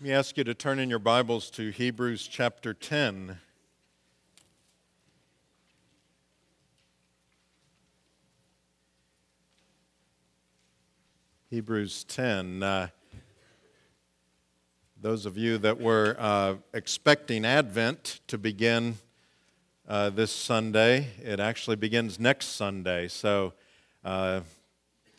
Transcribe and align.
Let 0.00 0.08
me 0.08 0.14
ask 0.14 0.38
you 0.38 0.44
to 0.44 0.54
turn 0.54 0.78
in 0.78 0.88
your 0.88 0.98
Bibles 0.98 1.50
to 1.50 1.68
Hebrews 1.68 2.26
chapter 2.26 2.72
10. 2.72 3.36
Hebrews 11.50 12.04
10. 12.04 12.62
Uh, 12.62 12.88
those 14.98 15.26
of 15.26 15.36
you 15.36 15.58
that 15.58 15.78
were 15.78 16.16
uh, 16.18 16.54
expecting 16.72 17.44
Advent 17.44 18.20
to 18.28 18.38
begin 18.38 18.96
uh, 19.86 20.08
this 20.08 20.32
Sunday, 20.32 21.08
it 21.22 21.40
actually 21.40 21.76
begins 21.76 22.18
next 22.18 22.46
Sunday. 22.46 23.06
So 23.08 23.52
uh, 24.02 24.40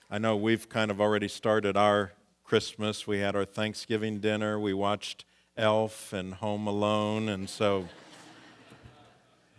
I 0.10 0.18
know 0.18 0.36
we've 0.36 0.68
kind 0.68 0.90
of 0.90 1.00
already 1.00 1.28
started 1.28 1.78
our 1.78 2.14
Christmas. 2.52 3.08
We 3.08 3.20
had 3.20 3.34
our 3.34 3.46
Thanksgiving 3.46 4.20
dinner. 4.20 4.60
We 4.60 4.74
watched 4.74 5.24
Elf 5.56 6.12
and 6.12 6.34
Home 6.34 6.68
Alone. 6.68 7.30
And 7.30 7.50
so, 7.50 7.88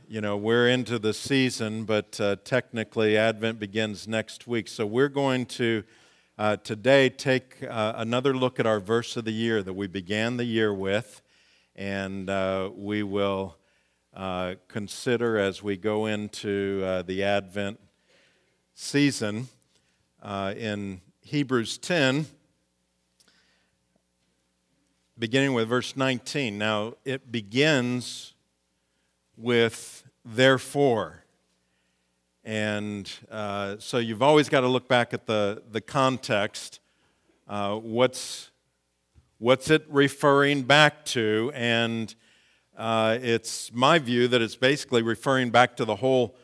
you 0.06 0.20
know, 0.20 0.36
we're 0.36 0.68
into 0.68 0.98
the 0.98 1.14
season, 1.14 1.84
but 1.84 2.20
uh, 2.20 2.36
technically 2.44 3.16
Advent 3.16 3.58
begins 3.58 4.06
next 4.06 4.46
week. 4.46 4.68
So 4.68 4.84
we're 4.84 5.08
going 5.08 5.46
to 5.46 5.84
uh, 6.36 6.58
today 6.58 7.08
take 7.08 7.62
uh, 7.62 7.94
another 7.96 8.36
look 8.36 8.60
at 8.60 8.66
our 8.66 8.78
verse 8.78 9.16
of 9.16 9.24
the 9.24 9.32
year 9.32 9.62
that 9.62 9.72
we 9.72 9.86
began 9.86 10.36
the 10.36 10.44
year 10.44 10.74
with. 10.74 11.22
And 11.74 12.28
uh, 12.28 12.72
we 12.76 13.02
will 13.02 13.56
uh, 14.12 14.56
consider 14.68 15.38
as 15.38 15.62
we 15.62 15.78
go 15.78 16.04
into 16.04 16.82
uh, 16.84 17.00
the 17.00 17.24
Advent 17.24 17.80
season 18.74 19.48
in 20.22 21.00
Hebrews 21.22 21.78
10 21.78 22.26
beginning 25.22 25.52
with 25.52 25.68
verse 25.68 25.96
19. 25.96 26.58
Now, 26.58 26.94
it 27.04 27.30
begins 27.30 28.34
with 29.36 30.02
therefore. 30.24 31.22
And 32.42 33.08
uh, 33.30 33.76
so 33.78 33.98
you've 33.98 34.20
always 34.20 34.48
got 34.48 34.62
to 34.62 34.66
look 34.66 34.88
back 34.88 35.14
at 35.14 35.26
the, 35.26 35.62
the 35.70 35.80
context. 35.80 36.80
Uh, 37.46 37.76
what's, 37.76 38.50
what's 39.38 39.70
it 39.70 39.86
referring 39.88 40.62
back 40.62 41.04
to? 41.04 41.52
And 41.54 42.12
uh, 42.76 43.16
it's 43.22 43.72
my 43.72 44.00
view 44.00 44.26
that 44.26 44.42
it's 44.42 44.56
basically 44.56 45.02
referring 45.02 45.50
back 45.50 45.76
to 45.76 45.84
the 45.84 45.94
whole 45.94 46.34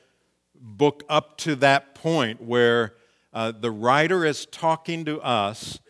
book 0.54 1.02
up 1.08 1.36
to 1.38 1.56
that 1.56 1.96
point 1.96 2.40
where 2.40 2.94
uh, 3.32 3.50
the 3.50 3.72
writer 3.72 4.24
is 4.24 4.46
talking 4.46 5.04
to 5.06 5.20
us 5.20 5.80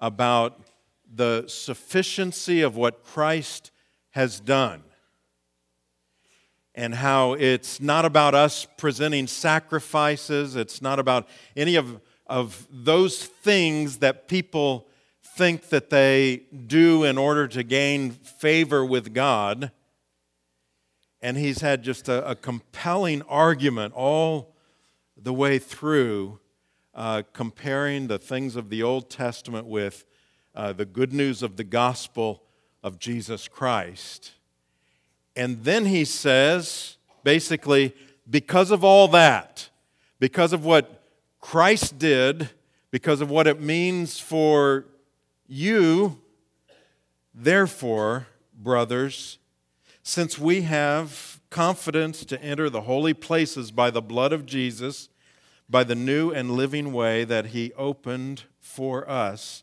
about 0.00 0.62
the 1.12 1.44
sufficiency 1.48 2.62
of 2.62 2.76
what 2.76 3.04
Christ 3.04 3.70
has 4.10 4.40
done 4.40 4.82
and 6.74 6.94
how 6.94 7.32
it's 7.32 7.80
not 7.80 8.04
about 8.04 8.36
us 8.36 8.66
presenting 8.76 9.26
sacrifices, 9.26 10.54
it's 10.54 10.80
not 10.80 11.00
about 11.00 11.26
any 11.56 11.74
of, 11.74 12.00
of 12.26 12.68
those 12.70 13.24
things 13.24 13.98
that 13.98 14.28
people 14.28 14.86
think 15.36 15.70
that 15.70 15.90
they 15.90 16.42
do 16.66 17.02
in 17.02 17.18
order 17.18 17.48
to 17.48 17.64
gain 17.64 18.10
favor 18.10 18.84
with 18.84 19.12
God. 19.12 19.72
And 21.20 21.36
he's 21.36 21.62
had 21.62 21.82
just 21.82 22.08
a, 22.08 22.30
a 22.30 22.36
compelling 22.36 23.22
argument 23.22 23.94
all 23.94 24.54
the 25.16 25.34
way 25.34 25.58
through, 25.58 26.38
uh, 26.94 27.22
comparing 27.32 28.06
the 28.06 28.20
things 28.20 28.54
of 28.54 28.70
the 28.70 28.84
Old 28.84 29.10
Testament 29.10 29.66
with 29.66 30.04
uh, 30.54 30.72
the 30.72 30.84
good 30.84 31.12
news 31.12 31.42
of 31.42 31.56
the 31.56 31.64
gospel 31.64 32.42
of 32.82 32.98
Jesus 32.98 33.48
Christ. 33.48 34.32
And 35.36 35.64
then 35.64 35.86
he 35.86 36.04
says, 36.04 36.96
basically, 37.22 37.94
because 38.28 38.70
of 38.70 38.82
all 38.82 39.08
that, 39.08 39.68
because 40.18 40.52
of 40.52 40.64
what 40.64 41.04
Christ 41.40 41.98
did, 41.98 42.50
because 42.90 43.20
of 43.20 43.30
what 43.30 43.46
it 43.46 43.60
means 43.60 44.18
for 44.18 44.86
you, 45.46 46.20
therefore, 47.34 48.26
brothers, 48.54 49.38
since 50.02 50.38
we 50.38 50.62
have 50.62 51.40
confidence 51.50 52.24
to 52.24 52.42
enter 52.42 52.68
the 52.68 52.82
holy 52.82 53.14
places 53.14 53.70
by 53.70 53.90
the 53.90 54.02
blood 54.02 54.32
of 54.32 54.46
Jesus, 54.46 55.08
by 55.68 55.84
the 55.84 55.94
new 55.94 56.30
and 56.30 56.50
living 56.50 56.92
way 56.92 57.24
that 57.24 57.46
he 57.46 57.72
opened 57.74 58.44
for 58.58 59.08
us, 59.08 59.62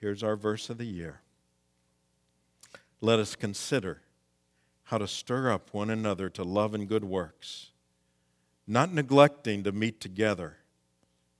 Here's 0.00 0.22
our 0.22 0.36
verse 0.36 0.70
of 0.70 0.78
the 0.78 0.86
year. 0.86 1.20
Let 3.02 3.18
us 3.18 3.36
consider 3.36 4.00
how 4.84 4.98
to 4.98 5.06
stir 5.06 5.52
up 5.52 5.72
one 5.72 5.90
another 5.90 6.30
to 6.30 6.42
love 6.42 6.74
and 6.74 6.88
good 6.88 7.04
works, 7.04 7.70
not 8.66 8.92
neglecting 8.92 9.62
to 9.64 9.72
meet 9.72 10.00
together, 10.00 10.56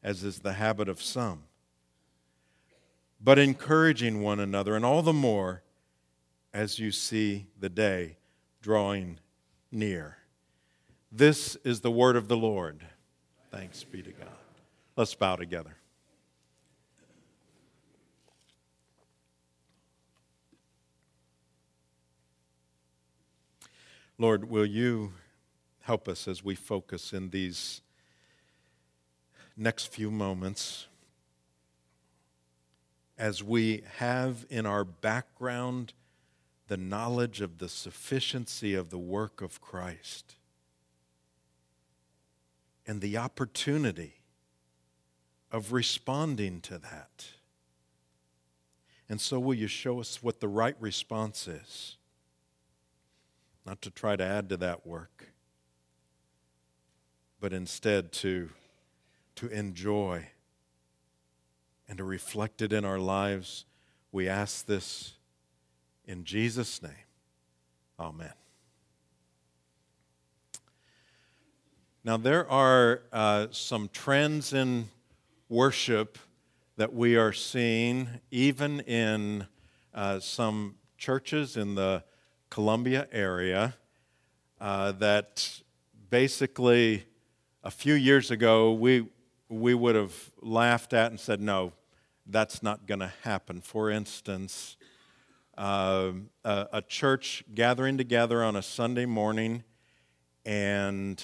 as 0.02 0.22
is 0.22 0.40
the 0.40 0.52
habit 0.54 0.88
of 0.88 1.02
some, 1.02 1.44
but 3.20 3.38
encouraging 3.38 4.20
one 4.20 4.40
another, 4.40 4.76
and 4.76 4.84
all 4.84 5.02
the 5.02 5.12
more 5.12 5.62
as 6.52 6.78
you 6.78 6.92
see 6.92 7.46
the 7.58 7.68
day 7.68 8.16
drawing 8.60 9.18
near. 9.72 10.18
This 11.10 11.56
is 11.64 11.80
the 11.80 11.90
word 11.90 12.16
of 12.16 12.28
the 12.28 12.36
Lord. 12.36 12.84
Thanks 13.50 13.82
be 13.84 14.02
to 14.02 14.10
God. 14.10 14.28
Let's 14.96 15.14
bow 15.14 15.36
together. 15.36 15.79
Lord, 24.20 24.50
will 24.50 24.66
you 24.66 25.14
help 25.80 26.06
us 26.06 26.28
as 26.28 26.44
we 26.44 26.54
focus 26.54 27.14
in 27.14 27.30
these 27.30 27.80
next 29.56 29.86
few 29.86 30.10
moments 30.10 30.88
as 33.16 33.42
we 33.42 33.82
have 33.96 34.44
in 34.50 34.66
our 34.66 34.84
background 34.84 35.94
the 36.68 36.76
knowledge 36.76 37.40
of 37.40 37.56
the 37.56 37.68
sufficiency 37.70 38.74
of 38.74 38.90
the 38.90 38.98
work 38.98 39.40
of 39.40 39.62
Christ 39.62 40.34
and 42.86 43.00
the 43.00 43.16
opportunity 43.16 44.16
of 45.50 45.72
responding 45.72 46.60
to 46.60 46.76
that. 46.76 47.28
And 49.08 49.18
so, 49.18 49.40
will 49.40 49.54
you 49.54 49.66
show 49.66 49.98
us 49.98 50.22
what 50.22 50.40
the 50.40 50.48
right 50.48 50.76
response 50.78 51.48
is? 51.48 51.96
Not 53.66 53.82
to 53.82 53.90
try 53.90 54.16
to 54.16 54.24
add 54.24 54.48
to 54.48 54.56
that 54.58 54.86
work, 54.86 55.32
but 57.40 57.52
instead 57.52 58.12
to, 58.12 58.50
to 59.36 59.48
enjoy 59.48 60.26
and 61.88 61.98
to 61.98 62.04
reflect 62.04 62.62
it 62.62 62.72
in 62.72 62.84
our 62.84 62.98
lives. 62.98 63.64
We 64.12 64.28
ask 64.28 64.66
this 64.66 65.14
in 66.04 66.24
Jesus' 66.24 66.82
name. 66.82 66.92
Amen. 67.98 68.32
Now, 72.02 72.16
there 72.16 72.50
are 72.50 73.02
uh, 73.12 73.48
some 73.50 73.90
trends 73.92 74.54
in 74.54 74.88
worship 75.50 76.18
that 76.76 76.94
we 76.94 77.16
are 77.16 77.32
seeing, 77.32 78.08
even 78.30 78.80
in 78.80 79.46
uh, 79.92 80.18
some 80.20 80.76
churches 80.96 81.58
in 81.58 81.74
the 81.74 82.02
Columbia 82.50 83.06
area 83.12 83.76
uh, 84.60 84.92
that 84.92 85.62
basically 86.10 87.04
a 87.62 87.70
few 87.70 87.94
years 87.94 88.32
ago 88.32 88.72
we, 88.72 89.06
we 89.48 89.72
would 89.72 89.94
have 89.94 90.30
laughed 90.42 90.92
at 90.92 91.10
and 91.12 91.18
said, 91.18 91.40
no, 91.40 91.72
that's 92.26 92.62
not 92.62 92.86
going 92.86 92.98
to 93.00 93.12
happen. 93.22 93.60
For 93.60 93.88
instance, 93.88 94.76
uh, 95.56 96.12
a, 96.44 96.66
a 96.72 96.82
church 96.82 97.44
gathering 97.54 97.96
together 97.96 98.42
on 98.42 98.56
a 98.56 98.62
Sunday 98.62 99.06
morning 99.06 99.62
and 100.44 101.22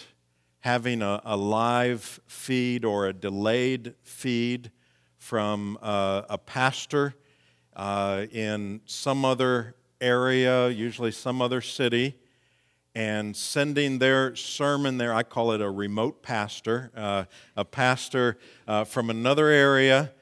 having 0.61 1.03
a, 1.03 1.21
a, 1.25 1.37
live 1.37 2.21
feed 2.27 2.85
or 2.85 3.07
a 3.07 3.13
delayed 3.13 3.95
feed 4.03 4.71
from 5.17 5.79
uh, 5.83 6.23
a 6.29 6.39
pastor 6.39 7.15
uh, 7.75 8.27
in 8.31 8.81
some 8.85 9.25
other 9.25 9.75
area, 10.01 10.69
usually 10.69 11.13
some 11.13 11.41
other 11.41 11.61
city, 11.61 12.17
and 12.95 13.37
sending 13.37 13.99
their 13.99 14.35
sermon 14.35 14.99
there. 14.99 15.13
I 15.13 15.23
call 15.23 15.53
it 15.53 15.61
a 15.61 15.71
remote 15.71 16.23
pastor, 16.23 16.91
uh, 16.97 17.25
a 17.57 17.65
pastor 17.65 18.39
uh, 18.67 18.85
from 18.85 19.11
another 19.11 19.49
area, 19.49 20.13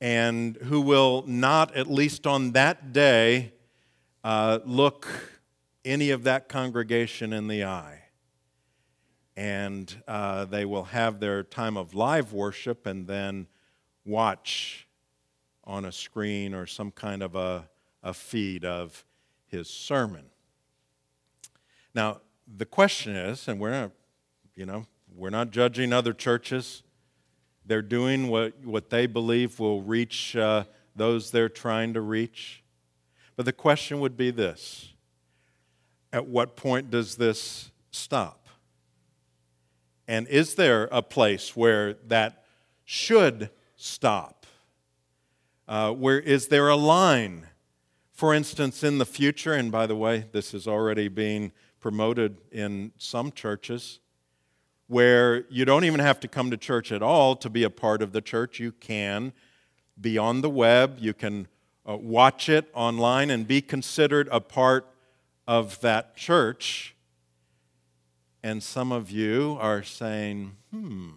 and 0.00 0.56
who 0.56 0.80
will 0.80 1.24
not, 1.26 1.74
at 1.76 1.86
least 1.86 2.26
on 2.26 2.52
that 2.52 2.92
day, 2.92 3.52
uh, 4.24 4.58
look 4.64 5.06
any 5.84 6.10
of 6.10 6.24
that 6.24 6.48
congregation 6.48 7.32
in 7.32 7.46
the 7.46 7.64
eye. 7.64 8.02
And 9.36 9.94
uh, 10.08 10.46
they 10.46 10.64
will 10.64 10.84
have 10.84 11.20
their 11.20 11.42
time 11.42 11.76
of 11.76 11.94
live 11.94 12.32
worship 12.32 12.86
and 12.86 13.06
then 13.06 13.46
watch 14.04 14.88
on 15.62 15.84
a 15.84 15.92
screen 15.92 16.54
or 16.54 16.66
some 16.66 16.90
kind 16.90 17.22
of 17.22 17.36
a, 17.36 17.68
a 18.02 18.14
feed 18.14 18.64
of 18.64 19.04
his 19.46 19.68
sermon. 19.68 20.26
Now, 21.94 22.20
the 22.46 22.66
question 22.66 23.16
is, 23.16 23.48
and 23.48 23.58
we're 23.58 23.70
not, 23.70 23.90
you 24.54 24.66
know, 24.66 24.86
we're 25.14 25.30
not 25.30 25.50
judging 25.50 25.92
other 25.92 26.12
churches. 26.12 26.82
They're 27.64 27.82
doing 27.82 28.28
what, 28.28 28.64
what 28.64 28.90
they 28.90 29.06
believe 29.06 29.58
will 29.58 29.82
reach 29.82 30.36
uh, 30.36 30.64
those 30.94 31.30
they're 31.30 31.48
trying 31.48 31.94
to 31.94 32.00
reach. 32.00 32.62
But 33.34 33.44
the 33.44 33.52
question 33.52 34.00
would 34.00 34.16
be 34.16 34.30
this 34.30 34.92
At 36.12 36.26
what 36.26 36.56
point 36.56 36.90
does 36.90 37.16
this 37.16 37.70
stop? 37.90 38.48
And 40.08 40.28
is 40.28 40.54
there 40.54 40.84
a 40.92 41.02
place 41.02 41.56
where 41.56 41.94
that 42.06 42.44
should 42.84 43.50
stop? 43.74 44.46
Uh, 45.66 45.90
where 45.92 46.20
is 46.20 46.48
there 46.48 46.68
a 46.68 46.76
line? 46.76 47.48
For 48.16 48.32
instance, 48.32 48.82
in 48.82 48.96
the 48.96 49.04
future, 49.04 49.52
and 49.52 49.70
by 49.70 49.86
the 49.86 49.94
way, 49.94 50.24
this 50.32 50.54
is 50.54 50.66
already 50.66 51.08
being 51.08 51.52
promoted 51.80 52.38
in 52.50 52.92
some 52.96 53.30
churches, 53.30 54.00
where 54.86 55.44
you 55.50 55.66
don't 55.66 55.84
even 55.84 56.00
have 56.00 56.18
to 56.20 56.28
come 56.28 56.50
to 56.50 56.56
church 56.56 56.90
at 56.92 57.02
all 57.02 57.36
to 57.36 57.50
be 57.50 57.62
a 57.62 57.68
part 57.68 58.00
of 58.00 58.12
the 58.12 58.22
church. 58.22 58.58
You 58.58 58.72
can 58.72 59.34
be 60.00 60.16
on 60.16 60.40
the 60.40 60.48
web, 60.48 60.96
you 60.98 61.12
can 61.12 61.46
uh, 61.86 61.98
watch 61.98 62.48
it 62.48 62.70
online, 62.72 63.28
and 63.28 63.46
be 63.46 63.60
considered 63.60 64.30
a 64.32 64.40
part 64.40 64.86
of 65.46 65.78
that 65.82 66.16
church. 66.16 66.96
And 68.42 68.62
some 68.62 68.92
of 68.92 69.10
you 69.10 69.58
are 69.60 69.82
saying, 69.82 70.56
hmm, 70.70 71.10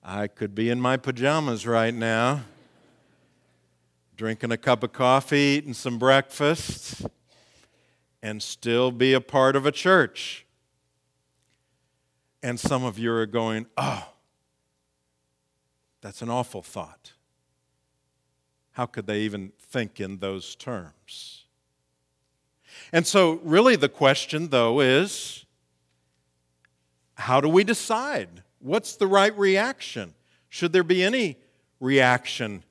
I 0.00 0.28
could 0.28 0.54
be 0.54 0.70
in 0.70 0.80
my 0.80 0.96
pajamas 0.96 1.66
right 1.66 1.92
now, 1.94 2.44
drinking 4.16 4.52
a 4.52 4.56
cup 4.56 4.82
of 4.82 4.92
coffee, 4.92 5.58
eating 5.58 5.74
some 5.74 5.98
breakfast, 5.98 7.06
and 8.22 8.42
still 8.42 8.90
be 8.90 9.12
a 9.12 9.20
part 9.20 9.56
of 9.56 9.66
a 9.66 9.72
church. 9.72 10.46
And 12.42 12.60
some 12.60 12.84
of 12.84 12.98
you 12.98 13.12
are 13.12 13.26
going, 13.26 13.66
oh, 13.76 14.12
that's 16.00 16.22
an 16.22 16.30
awful 16.30 16.62
thought. 16.62 17.12
How 18.72 18.86
could 18.86 19.06
they 19.06 19.20
even 19.20 19.52
think 19.58 20.00
in 20.00 20.18
those 20.18 20.54
terms? 20.54 21.44
And 22.92 23.06
so, 23.06 23.40
really, 23.42 23.76
the 23.76 23.88
question, 23.88 24.48
though, 24.48 24.80
is 24.80 25.44
how 27.14 27.40
do 27.40 27.48
we 27.48 27.64
decide? 27.64 28.42
What's 28.58 28.96
the 28.96 29.06
right 29.06 29.36
reaction? 29.38 30.14
Should 30.48 30.72
there 30.72 30.82
be 30.84 31.02
any 31.02 31.38
reaction 31.80 32.64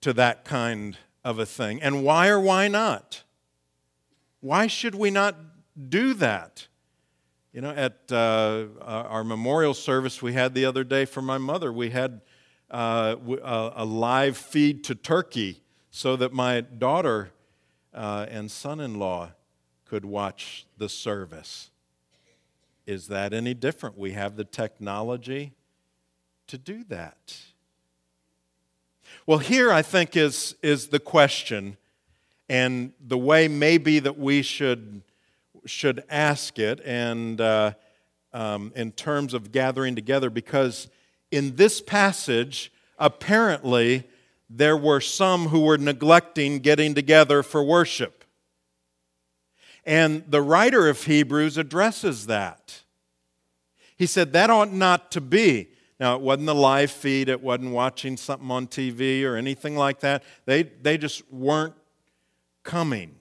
to 0.00 0.12
that 0.14 0.44
kind 0.44 0.96
of 1.24 1.38
a 1.38 1.46
thing? 1.46 1.82
And 1.82 2.02
why 2.04 2.28
or 2.28 2.40
why 2.40 2.68
not? 2.68 3.22
Why 4.40 4.66
should 4.66 4.94
we 4.94 5.10
not 5.10 5.36
do 5.88 6.14
that? 6.14 6.66
You 7.52 7.60
know, 7.60 7.70
at 7.70 8.10
uh, 8.10 8.66
our 8.80 9.24
memorial 9.24 9.74
service 9.74 10.22
we 10.22 10.32
had 10.32 10.54
the 10.54 10.64
other 10.64 10.84
day 10.84 11.04
for 11.04 11.20
my 11.20 11.38
mother, 11.38 11.72
we 11.72 11.90
had 11.90 12.20
uh, 12.70 13.16
a 13.74 13.84
live 13.84 14.36
feed 14.36 14.84
to 14.84 14.94
Turkey 14.94 15.60
so 15.90 16.16
that 16.16 16.32
my 16.32 16.60
daughter 16.60 17.32
uh, 17.92 18.26
and 18.28 18.50
son 18.50 18.80
in 18.80 18.98
law 18.98 19.32
could 19.84 20.04
watch 20.04 20.66
the 20.78 20.88
service. 20.88 21.70
Is 22.86 23.08
that 23.08 23.32
any 23.32 23.54
different? 23.54 23.98
We 23.98 24.12
have 24.12 24.36
the 24.36 24.44
technology 24.44 25.52
to 26.46 26.56
do 26.56 26.84
that. 26.84 27.36
Well, 29.26 29.38
here 29.38 29.72
I 29.72 29.82
think 29.82 30.16
is, 30.16 30.56
is 30.62 30.88
the 30.88 30.98
question, 30.98 31.76
and 32.48 32.92
the 33.00 33.18
way 33.18 33.48
maybe 33.48 33.98
that 34.00 34.18
we 34.18 34.42
should, 34.42 35.02
should 35.66 36.02
ask 36.08 36.58
it, 36.58 36.80
and 36.84 37.40
uh, 37.40 37.72
um, 38.32 38.72
in 38.74 38.92
terms 38.92 39.34
of 39.34 39.52
gathering 39.52 39.94
together, 39.94 40.30
because 40.30 40.88
in 41.30 41.56
this 41.56 41.80
passage, 41.80 42.72
apparently, 42.98 44.04
there 44.48 44.76
were 44.76 45.00
some 45.00 45.48
who 45.48 45.60
were 45.60 45.78
neglecting 45.78 46.58
getting 46.58 46.94
together 46.94 47.42
for 47.42 47.62
worship. 47.62 48.24
And 49.86 50.24
the 50.28 50.42
writer 50.42 50.88
of 50.88 51.04
Hebrews 51.04 51.56
addresses 51.56 52.26
that. 52.26 52.82
He 53.96 54.06
said 54.06 54.32
that 54.32 54.50
ought 54.50 54.72
not 54.72 55.10
to 55.12 55.20
be. 55.20 55.69
Now, 56.00 56.16
it 56.16 56.22
wasn't 56.22 56.46
the 56.46 56.54
live 56.54 56.90
feed, 56.90 57.28
it 57.28 57.42
wasn't 57.42 57.72
watching 57.72 58.16
something 58.16 58.50
on 58.50 58.66
TV 58.66 59.22
or 59.22 59.36
anything 59.36 59.76
like 59.76 60.00
that. 60.00 60.24
They, 60.46 60.62
they 60.62 60.96
just 60.96 61.30
weren't 61.30 61.74
coming. 62.62 63.16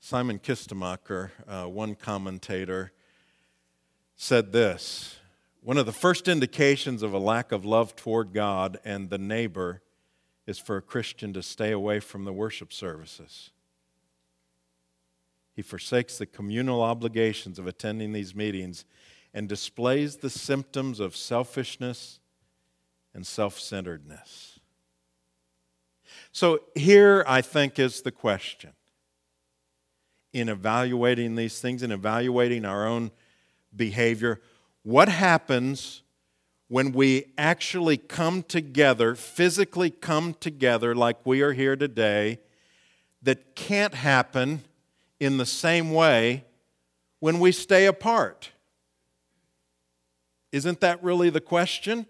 Simon 0.00 0.40
Kistemaker, 0.40 1.30
uh, 1.46 1.66
one 1.66 1.94
commentator, 1.94 2.90
said 4.16 4.52
this 4.52 5.18
One 5.62 5.78
of 5.78 5.86
the 5.86 5.92
first 5.92 6.26
indications 6.26 7.04
of 7.04 7.12
a 7.12 7.18
lack 7.18 7.52
of 7.52 7.64
love 7.64 7.94
toward 7.94 8.32
God 8.32 8.80
and 8.84 9.08
the 9.08 9.18
neighbor 9.18 9.82
is 10.48 10.58
for 10.58 10.76
a 10.76 10.82
Christian 10.82 11.32
to 11.34 11.44
stay 11.44 11.70
away 11.70 12.00
from 12.00 12.24
the 12.24 12.32
worship 12.32 12.72
services. 12.72 13.50
He 15.54 15.62
forsakes 15.62 16.18
the 16.18 16.26
communal 16.26 16.82
obligations 16.82 17.60
of 17.60 17.68
attending 17.68 18.12
these 18.12 18.34
meetings 18.34 18.84
and 19.32 19.48
displays 19.48 20.16
the 20.16 20.30
symptoms 20.30 21.00
of 21.00 21.16
selfishness 21.16 22.20
and 23.14 23.26
self 23.26 23.58
centeredness. 23.58 24.60
So, 26.32 26.60
here 26.74 27.24
I 27.26 27.40
think 27.42 27.78
is 27.78 28.02
the 28.02 28.12
question 28.12 28.70
in 30.32 30.48
evaluating 30.48 31.34
these 31.34 31.60
things 31.60 31.82
and 31.82 31.92
evaluating 31.92 32.64
our 32.64 32.86
own 32.86 33.10
behavior. 33.74 34.40
What 34.82 35.08
happens 35.08 36.02
when 36.68 36.92
we 36.92 37.32
actually 37.36 37.96
come 37.96 38.44
together, 38.44 39.16
physically 39.16 39.90
come 39.90 40.34
together 40.34 40.94
like 40.94 41.16
we 41.24 41.42
are 41.42 41.52
here 41.52 41.74
today, 41.74 42.38
that 43.22 43.56
can't 43.56 43.94
happen 43.94 44.62
in 45.18 45.36
the 45.36 45.46
same 45.46 45.92
way 45.92 46.44
when 47.18 47.40
we 47.40 47.50
stay 47.50 47.86
apart? 47.86 48.50
Isn't 50.52 50.80
that 50.80 51.02
really 51.02 51.30
the 51.30 51.40
question? 51.40 52.06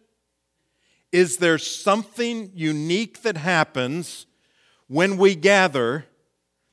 Is 1.13 1.39
there 1.39 1.59
something 1.59 2.53
unique 2.55 3.23
that 3.23 3.37
happens 3.37 4.27
when 4.87 5.17
we 5.17 5.35
gather 5.35 6.07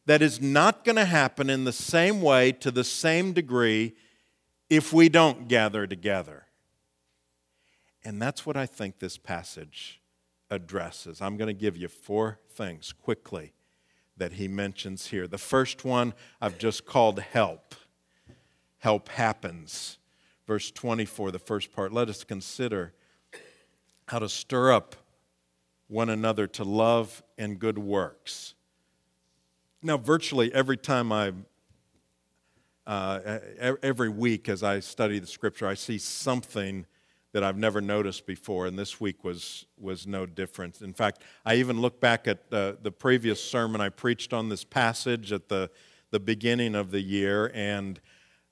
that 0.05 0.21
is 0.21 0.41
not 0.41 0.83
going 0.85 0.95
to 0.95 1.05
happen 1.05 1.49
in 1.49 1.63
the 1.63 1.73
same 1.73 2.21
way 2.21 2.51
to 2.51 2.71
the 2.71 2.83
same 2.83 3.33
degree 3.33 3.95
if 4.69 4.93
we 4.93 5.09
don't 5.09 5.47
gather 5.47 5.87
together? 5.87 6.45
And 8.03 8.21
that's 8.21 8.45
what 8.45 8.55
I 8.55 8.65
think 8.65 8.99
this 8.99 9.17
passage 9.17 10.01
addresses. 10.49 11.21
I'm 11.21 11.35
going 11.35 11.47
to 11.47 11.53
give 11.53 11.75
you 11.75 11.87
four 11.87 12.39
things 12.49 12.93
quickly 12.93 13.53
that 14.15 14.33
he 14.33 14.47
mentions 14.47 15.07
here. 15.07 15.27
The 15.27 15.37
first 15.37 15.83
one 15.83 16.13
I've 16.39 16.57
just 16.57 16.85
called 16.85 17.19
help. 17.19 17.75
Help 18.79 19.09
happens. 19.09 19.96
Verse 20.47 20.71
24, 20.71 21.31
the 21.31 21.39
first 21.39 21.73
part. 21.73 21.91
Let 21.91 22.07
us 22.07 22.23
consider 22.23 22.93
how 24.07 24.19
to 24.19 24.29
stir 24.29 24.71
up 24.71 24.95
one 25.87 26.09
another 26.09 26.47
to 26.47 26.63
love 26.63 27.21
and 27.37 27.59
good 27.59 27.77
works. 27.77 28.55
Now, 29.83 29.97
virtually 29.97 30.53
every 30.53 30.77
time 30.77 31.11
I, 31.11 31.33
uh, 32.85 33.39
every 33.83 34.09
week 34.09 34.47
as 34.47 34.63
I 34.63 34.79
study 34.79 35.19
the 35.19 35.27
scripture, 35.27 35.67
I 35.67 35.73
see 35.73 35.97
something 35.97 36.85
that 37.33 37.43
I've 37.43 37.57
never 37.57 37.81
noticed 37.81 38.25
before, 38.25 38.67
and 38.67 38.79
this 38.79 39.01
week 39.01 39.25
was, 39.25 39.65
was 39.77 40.07
no 40.07 40.25
different. 40.25 40.81
In 40.81 40.93
fact, 40.93 41.21
I 41.45 41.55
even 41.55 41.81
look 41.81 41.99
back 41.99 42.25
at 42.25 42.39
uh, 42.51 42.73
the 42.81 42.91
previous 42.91 43.43
sermon 43.43 43.81
I 43.81 43.89
preached 43.89 44.31
on 44.31 44.47
this 44.47 44.63
passage 44.63 45.33
at 45.33 45.49
the, 45.49 45.69
the 46.09 46.21
beginning 46.21 46.73
of 46.73 46.91
the 46.91 47.01
year, 47.01 47.51
and 47.53 47.99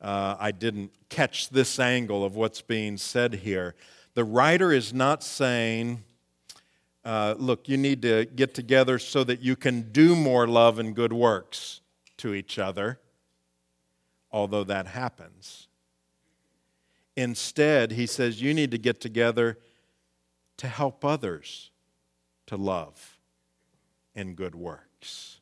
uh, 0.01 0.35
I 0.39 0.51
didn't 0.51 0.91
catch 1.09 1.49
this 1.49 1.79
angle 1.79 2.23
of 2.23 2.35
what's 2.35 2.61
being 2.61 2.97
said 2.97 3.35
here. 3.35 3.75
The 4.13 4.23
writer 4.23 4.71
is 4.71 4.93
not 4.93 5.23
saying 5.23 6.03
uh, 7.05 7.35
look, 7.37 7.69
you 7.69 7.77
need 7.77 8.01
to 8.01 8.25
get 8.25 8.55
together 8.55 8.97
so 8.97 9.23
that 9.23 9.39
you 9.39 9.55
can 9.55 9.91
do 9.91 10.15
more 10.15 10.47
love 10.47 10.79
and 10.79 10.95
good 10.95 11.13
works 11.13 11.81
to 12.17 12.33
each 12.33 12.57
other, 12.57 12.99
although 14.31 14.63
that 14.63 14.87
happens. 14.87 15.67
Instead, 17.15 17.91
he 17.91 18.07
says 18.07 18.41
you 18.41 18.55
need 18.55 18.71
to 18.71 18.79
get 18.79 18.99
together 18.99 19.59
to 20.57 20.67
help 20.67 21.05
others 21.05 21.69
to 22.47 22.57
love 22.57 23.19
and 24.15 24.35
good 24.35 24.55
works. 24.55 25.34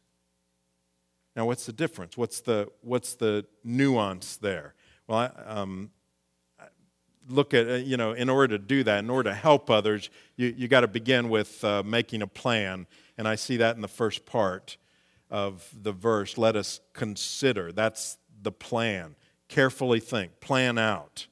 Now, 1.35 1.45
what's 1.45 1.65
the 1.65 1.73
difference? 1.73 2.15
What's 2.15 2.41
the, 2.41 2.69
what's 2.81 3.15
the 3.15 3.45
nuance 3.63 4.37
there? 4.37 4.75
Well, 5.07 5.17
I, 5.17 5.25
um, 5.45 5.89
look 7.27 7.53
at, 7.53 7.69
uh, 7.69 7.73
you 7.75 7.97
know, 7.97 8.13
in 8.13 8.29
order 8.29 8.57
to 8.57 8.63
do 8.63 8.83
that, 8.83 8.99
in 8.99 9.09
order 9.09 9.29
to 9.29 9.35
help 9.35 9.69
others, 9.69 10.09
you, 10.35 10.53
you 10.55 10.67
got 10.67 10.81
to 10.81 10.87
begin 10.87 11.29
with 11.29 11.63
uh, 11.63 11.83
making 11.83 12.21
a 12.21 12.27
plan. 12.27 12.85
And 13.17 13.27
I 13.27 13.35
see 13.35 13.57
that 13.57 13.75
in 13.75 13.81
the 13.81 13.87
first 13.87 14.25
part 14.25 14.77
of 15.29 15.67
the 15.81 15.91
verse. 15.91 16.37
Let 16.37 16.55
us 16.55 16.79
consider. 16.93 17.71
That's 17.71 18.17
the 18.41 18.51
plan. 18.51 19.15
Carefully 19.47 19.99
think, 19.99 20.39
plan 20.39 20.77
out. 20.77 21.27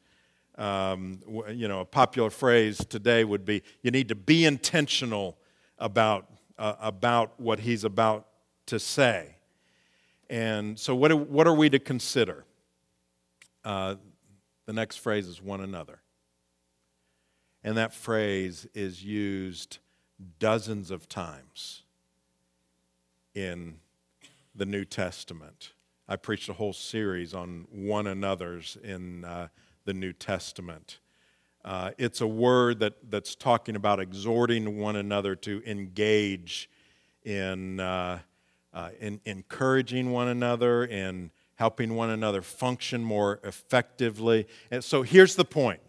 Um, 0.57 1.21
you 1.51 1.67
know, 1.67 1.79
a 1.79 1.85
popular 1.85 2.29
phrase 2.29 2.77
today 2.85 3.23
would 3.23 3.45
be 3.45 3.63
you 3.81 3.91
need 3.91 4.09
to 4.09 4.15
be 4.15 4.45
intentional 4.45 5.37
about, 5.79 6.29
uh, 6.57 6.75
about 6.79 7.39
what 7.39 7.59
he's 7.59 7.83
about 7.83 8.27
to 8.67 8.79
say. 8.79 9.35
And 10.31 10.79
so, 10.79 10.95
what, 10.95 11.11
what 11.27 11.45
are 11.45 11.53
we 11.53 11.69
to 11.69 11.77
consider? 11.77 12.45
Uh, 13.65 13.95
the 14.65 14.71
next 14.71 14.97
phrase 14.97 15.27
is 15.27 15.41
one 15.41 15.59
another. 15.59 15.99
And 17.65 17.77
that 17.77 17.93
phrase 17.93 18.65
is 18.73 19.03
used 19.03 19.79
dozens 20.39 20.89
of 20.89 21.09
times 21.09 21.83
in 23.35 23.75
the 24.55 24.65
New 24.65 24.85
Testament. 24.85 25.73
I 26.07 26.15
preached 26.15 26.47
a 26.47 26.53
whole 26.53 26.73
series 26.73 27.33
on 27.33 27.67
one 27.69 28.07
another's 28.07 28.77
in 28.81 29.25
uh, 29.25 29.49
the 29.83 29.93
New 29.93 30.13
Testament. 30.13 30.99
Uh, 31.65 31.91
it's 31.97 32.21
a 32.21 32.27
word 32.27 32.79
that, 32.79 32.93
that's 33.11 33.35
talking 33.35 33.75
about 33.75 33.99
exhorting 33.99 34.77
one 34.77 34.95
another 34.95 35.35
to 35.35 35.61
engage 35.65 36.69
in, 37.25 37.81
uh, 37.81 38.19
uh 38.73 38.89
in 38.99 39.19
encouraging 39.25 40.11
one 40.11 40.27
another, 40.27 40.83
in 40.85 41.31
helping 41.55 41.95
one 41.95 42.09
another 42.09 42.41
function 42.41 43.03
more 43.03 43.39
effectively. 43.43 44.47
And 44.71 44.83
so 44.83 45.03
here's 45.03 45.35
the 45.35 45.45
point 45.45 45.79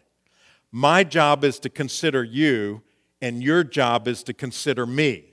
my 0.71 1.05
job 1.05 1.45
is 1.45 1.59
to 1.61 1.69
consider 1.69 2.25
you, 2.25 2.83
and 3.21 3.43
your 3.43 3.63
job 3.63 4.09
is 4.09 4.23
to 4.25 4.35
consider 4.35 4.87
me. 4.87 5.33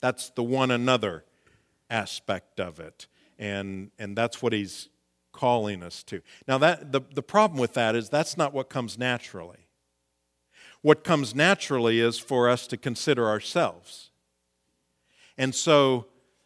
That's 0.00 0.30
the 0.30 0.42
one 0.42 0.70
another 0.70 1.24
aspect 1.90 2.60
of 2.60 2.80
it. 2.80 3.06
And, 3.38 3.90
and 3.98 4.16
that's 4.16 4.40
what 4.42 4.52
he's 4.52 4.88
calling 5.32 5.82
us 5.82 6.02
to. 6.04 6.22
Now, 6.46 6.58
that, 6.58 6.92
the, 6.92 7.00
the 7.14 7.22
problem 7.22 7.58
with 7.58 7.74
that 7.74 7.94
is 7.94 8.08
that's 8.08 8.36
not 8.36 8.52
what 8.52 8.68
comes 8.68 8.98
naturally. 8.98 9.68
What 10.82 11.04
comes 11.04 11.34
naturally 11.34 12.00
is 12.00 12.18
for 12.18 12.48
us 12.48 12.66
to 12.68 12.76
consider 12.76 13.26
ourselves. 13.26 14.09
And 15.40 15.54
so 15.54 16.04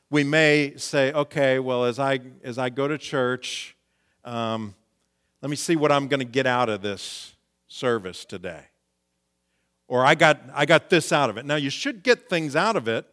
we 0.08 0.22
may 0.22 0.74
say, 0.76 1.12
okay, 1.12 1.58
well, 1.58 1.84
as 1.84 1.98
I, 1.98 2.20
as 2.44 2.58
I 2.58 2.68
go 2.68 2.86
to 2.86 2.96
church, 2.96 3.74
um, 4.24 4.72
let 5.42 5.50
me 5.50 5.56
see 5.56 5.74
what 5.74 5.90
I'm 5.90 6.06
going 6.06 6.20
to 6.20 6.24
get 6.24 6.46
out 6.46 6.68
of 6.68 6.80
this 6.80 7.34
service 7.66 8.24
today. 8.24 8.66
Or 9.88 10.06
I 10.06 10.14
got, 10.14 10.40
I 10.54 10.64
got 10.64 10.90
this 10.90 11.10
out 11.10 11.28
of 11.28 11.36
it. 11.36 11.44
Now, 11.44 11.56
you 11.56 11.70
should 11.70 12.04
get 12.04 12.28
things 12.28 12.54
out 12.54 12.76
of 12.76 12.86
it, 12.86 13.04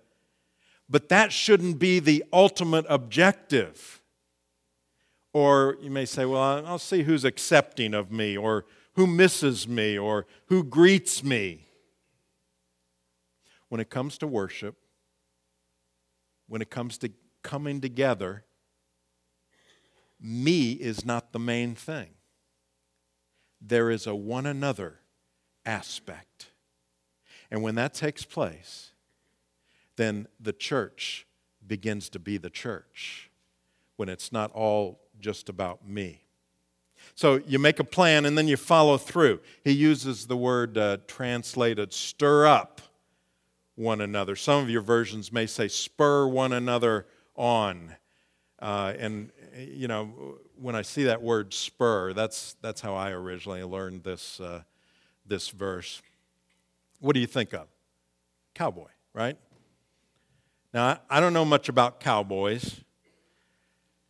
but 0.88 1.10
that 1.10 1.34
shouldn't 1.34 1.80
be 1.80 1.98
the 1.98 2.24
ultimate 2.32 2.86
objective. 2.88 4.04
Or 5.34 5.78
you 5.82 5.90
may 5.90 6.06
say, 6.06 6.26
well, 6.26 6.64
I'll 6.64 6.78
see 6.78 7.02
who's 7.02 7.26
accepting 7.26 7.96
of 7.96 8.12
me, 8.12 8.38
or 8.38 8.66
who 8.94 9.08
misses 9.08 9.68
me, 9.68 9.98
or 9.98 10.28
who 10.46 10.64
greets 10.64 11.24
me. 11.24 11.66
When 13.70 13.82
it 13.82 13.90
comes 13.90 14.20
to 14.20 14.28
worship, 14.28 14.76
when 16.52 16.62
it 16.62 16.70
comes 16.70 16.98
to 16.98 17.10
coming 17.44 17.80
together, 17.80 18.44
me 20.20 20.74
is 20.74 21.06
not 21.06 21.32
the 21.32 21.40
main 21.40 21.76
thing. 21.76 22.10
There 23.62 23.90
is 23.90 24.06
a 24.06 24.14
one 24.14 24.46
another 24.46 25.00
aspect. 25.66 26.48
And 27.50 27.64
when 27.64 27.76
that 27.76 27.94
takes 27.94 28.26
place, 28.26 28.92
then 29.96 30.28
the 30.42 30.52
church 30.52 31.26
begins 31.66 32.10
to 32.10 32.20
be 32.20 32.36
the 32.38 32.50
church 32.50 33.32
when 33.96 34.10
it's 34.10 34.34
not 34.34 34.52
all 34.52 35.00
just 35.22 35.48
about 35.48 35.88
me. 35.88 36.26
So 37.16 37.42
you 37.48 37.60
make 37.60 37.80
a 37.80 37.86
plan 37.86 38.26
and 38.26 38.38
then 38.38 38.50
you 38.50 38.58
follow 38.58 38.98
through. 38.98 39.40
He 39.64 39.72
uses 39.72 40.28
the 40.28 40.36
word 40.36 40.78
uh, 40.78 40.98
translated 41.08 41.94
stir 41.94 42.46
up 42.46 42.82
one 43.82 44.00
another. 44.00 44.36
Some 44.36 44.64
of 44.64 44.70
your 44.70 44.82
versions 44.82 45.32
may 45.32 45.48
say 45.48 45.68
spur 45.68 46.28
one 46.28 46.54
another 46.54 47.08
on. 47.36 47.96
Uh, 48.60 48.94
and, 49.00 49.32
you 49.58 49.88
know, 49.88 50.38
when 50.56 50.76
I 50.76 50.84
see 50.84 51.06
that 51.06 51.22
word 51.22 51.54
spur, 51.54 52.14
that's, 52.14 52.56
that's 52.62 52.80
how 52.80 52.94
I 52.94 53.10
originally 53.10 53.64
learned 53.64 54.04
this, 54.04 54.40
uh, 54.40 54.62
this 55.26 55.50
verse. 55.50 56.02
What 57.00 57.16
do 57.16 57.20
you 57.20 57.28
think 57.28 57.54
of? 57.54 57.68
Cowboy, 58.54 58.90
right? 59.14 59.38
Now, 60.74 61.00
I, 61.10 61.20
don't 61.20 61.34
know 61.34 61.44
much 61.44 61.68
about 61.68 62.00
cowboys. 62.00 62.82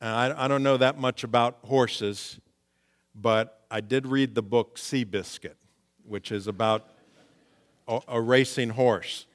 I, 0.01 0.47
don't 0.47 0.63
know 0.63 0.77
that 0.77 0.99
much 0.99 1.23
about 1.23 1.59
horses, 1.63 2.39
but 3.15 3.61
I 3.71 3.79
did 3.79 4.05
read 4.05 4.35
the 4.35 4.41
book 4.41 4.77
Seabiscuit, 4.77 5.55
which 6.05 6.31
is 6.31 6.47
about 6.47 6.87
a 7.87 8.19
racing 8.19 8.71
horse. 8.71 9.27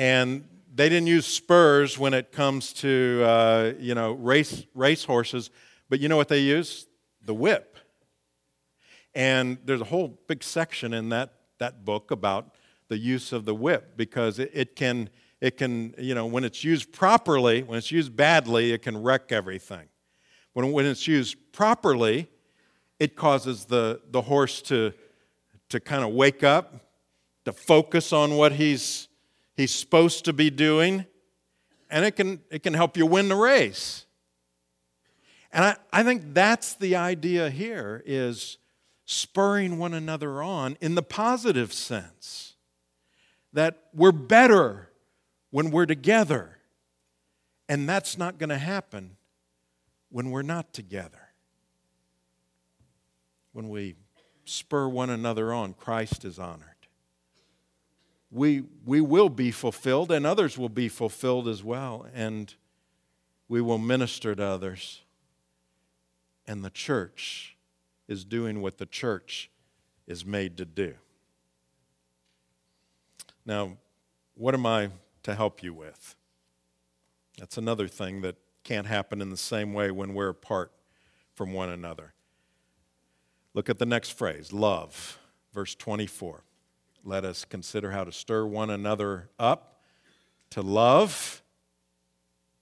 And 0.00 0.48
they 0.74 0.88
didn't 0.88 1.08
use 1.08 1.26
spurs 1.26 1.98
when 1.98 2.14
it 2.14 2.32
comes 2.32 2.72
to 2.72 3.22
uh, 3.22 3.72
you 3.78 3.94
know 3.94 4.12
race 4.12 4.64
race 4.74 5.04
horses, 5.04 5.50
but 5.90 6.00
you 6.00 6.08
know 6.08 6.16
what 6.16 6.28
they 6.28 6.38
use? 6.38 6.86
The 7.22 7.34
whip. 7.34 7.76
And 9.14 9.58
there's 9.66 9.82
a 9.82 9.84
whole 9.84 10.18
big 10.26 10.42
section 10.42 10.94
in 10.94 11.10
that 11.10 11.34
that 11.58 11.84
book 11.84 12.10
about 12.10 12.54
the 12.88 12.96
use 12.96 13.30
of 13.30 13.44
the 13.44 13.54
whip 13.54 13.98
because 13.98 14.38
it, 14.38 14.50
it 14.54 14.74
can 14.74 15.10
it 15.42 15.58
can 15.58 15.94
you 15.98 16.14
know 16.14 16.24
when 16.24 16.44
it's 16.44 16.64
used 16.64 16.92
properly, 16.92 17.62
when 17.62 17.76
it's 17.76 17.92
used 17.92 18.16
badly, 18.16 18.72
it 18.72 18.80
can 18.80 19.02
wreck 19.02 19.30
everything. 19.32 19.86
When 20.54 20.72
when 20.72 20.86
it's 20.86 21.06
used 21.06 21.36
properly, 21.52 22.26
it 22.98 23.16
causes 23.16 23.66
the 23.66 24.00
the 24.10 24.22
horse 24.22 24.62
to 24.62 24.94
to 25.68 25.78
kind 25.78 26.04
of 26.04 26.14
wake 26.14 26.42
up, 26.42 26.86
to 27.44 27.52
focus 27.52 28.14
on 28.14 28.38
what 28.38 28.52
he's 28.52 29.09
he's 29.60 29.74
supposed 29.74 30.24
to 30.24 30.32
be 30.32 30.50
doing, 30.50 31.04
and 31.90 32.04
it 32.04 32.16
can, 32.16 32.40
it 32.50 32.62
can 32.62 32.74
help 32.74 32.96
you 32.96 33.06
win 33.06 33.28
the 33.28 33.36
race. 33.36 34.06
And 35.52 35.64
I, 35.64 35.76
I 35.92 36.02
think 36.02 36.34
that's 36.34 36.74
the 36.74 36.96
idea 36.96 37.50
here 37.50 38.02
is 38.06 38.58
spurring 39.04 39.78
one 39.78 39.92
another 39.92 40.42
on 40.42 40.76
in 40.80 40.94
the 40.94 41.02
positive 41.02 41.72
sense. 41.72 42.54
That 43.52 43.88
we're 43.92 44.12
better 44.12 44.90
when 45.50 45.72
we're 45.72 45.86
together. 45.86 46.58
And 47.68 47.88
that's 47.88 48.16
not 48.16 48.38
going 48.38 48.50
to 48.50 48.58
happen 48.58 49.16
when 50.08 50.30
we're 50.30 50.42
not 50.42 50.72
together. 50.72 51.32
When 53.52 53.68
we 53.68 53.96
spur 54.44 54.88
one 54.88 55.10
another 55.10 55.52
on, 55.52 55.74
Christ 55.74 56.24
is 56.24 56.38
honored 56.38 56.69
we, 58.30 58.64
we 58.84 59.00
will 59.00 59.28
be 59.28 59.50
fulfilled 59.50 60.12
and 60.12 60.26
others 60.26 60.56
will 60.56 60.68
be 60.68 60.88
fulfilled 60.88 61.48
as 61.48 61.64
well. 61.64 62.06
And 62.14 62.54
we 63.48 63.60
will 63.60 63.78
minister 63.78 64.34
to 64.34 64.44
others. 64.44 65.02
And 66.46 66.64
the 66.64 66.70
church 66.70 67.56
is 68.06 68.24
doing 68.24 68.60
what 68.62 68.78
the 68.78 68.86
church 68.86 69.50
is 70.06 70.24
made 70.24 70.56
to 70.56 70.64
do. 70.64 70.94
Now, 73.44 73.76
what 74.34 74.54
am 74.54 74.66
I 74.66 74.90
to 75.24 75.34
help 75.34 75.62
you 75.62 75.74
with? 75.74 76.14
That's 77.38 77.58
another 77.58 77.88
thing 77.88 78.20
that 78.22 78.36
can't 78.62 78.86
happen 78.86 79.20
in 79.20 79.30
the 79.30 79.36
same 79.36 79.72
way 79.72 79.90
when 79.90 80.14
we're 80.14 80.28
apart 80.28 80.72
from 81.34 81.52
one 81.52 81.70
another. 81.70 82.14
Look 83.54 83.68
at 83.68 83.78
the 83.78 83.86
next 83.86 84.10
phrase 84.10 84.52
love, 84.52 85.18
verse 85.52 85.74
24. 85.74 86.44
Let 87.04 87.24
us 87.24 87.44
consider 87.44 87.90
how 87.90 88.04
to 88.04 88.12
stir 88.12 88.44
one 88.44 88.68
another 88.68 89.30
up 89.38 89.80
to 90.50 90.60
love 90.60 91.42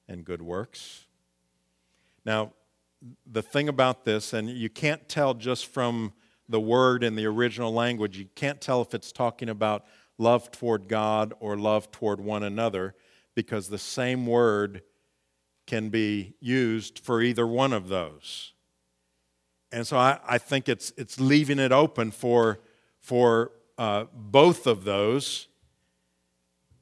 and 0.07 0.25
good 0.25 0.43
works. 0.43 1.07
Now, 2.25 2.53
the 3.27 3.43
thing 3.43 3.69
about 3.69 4.05
this, 4.05 4.33
and 4.33 4.49
you 4.49 4.69
can't 4.69 5.09
tell 5.09 5.35
just 5.35 5.67
from 5.67 6.13
the 6.49 6.61
word 6.61 7.03
in 7.03 7.17
the 7.17 7.27
original 7.27 7.73
language, 7.73 8.17
you 8.17 8.27
can't 8.35 8.61
tell 8.61 8.81
if 8.81 8.95
it's 8.95 9.13
talking 9.13 9.49
about 9.49 9.85
love 10.19 10.51
toward 10.51 10.89
God 10.89 11.35
or 11.41 11.57
love 11.57 11.91
toward 11.91 12.21
one 12.21 12.43
another 12.43 12.95
because 13.35 13.69
the 13.69 13.79
same 13.79 14.27
word 14.27 14.83
can 15.67 15.89
be 15.91 16.35
used 16.41 16.99
for 16.99 17.23
either 17.23 17.47
one 17.47 17.73
of 17.73 17.89
those. 17.89 18.53
And 19.71 19.87
so 19.87 19.97
I, 19.99 20.19
I 20.27 20.39
think 20.39 20.69
it's, 20.69 20.93
it's 20.97 21.21
leaving 21.21 21.59
it 21.59 21.73
open 21.73 22.11
for, 22.11 22.61
for 23.01 23.53
uh, 23.79 24.05
both 24.13 24.67
of 24.67 24.85
those. 24.85 25.49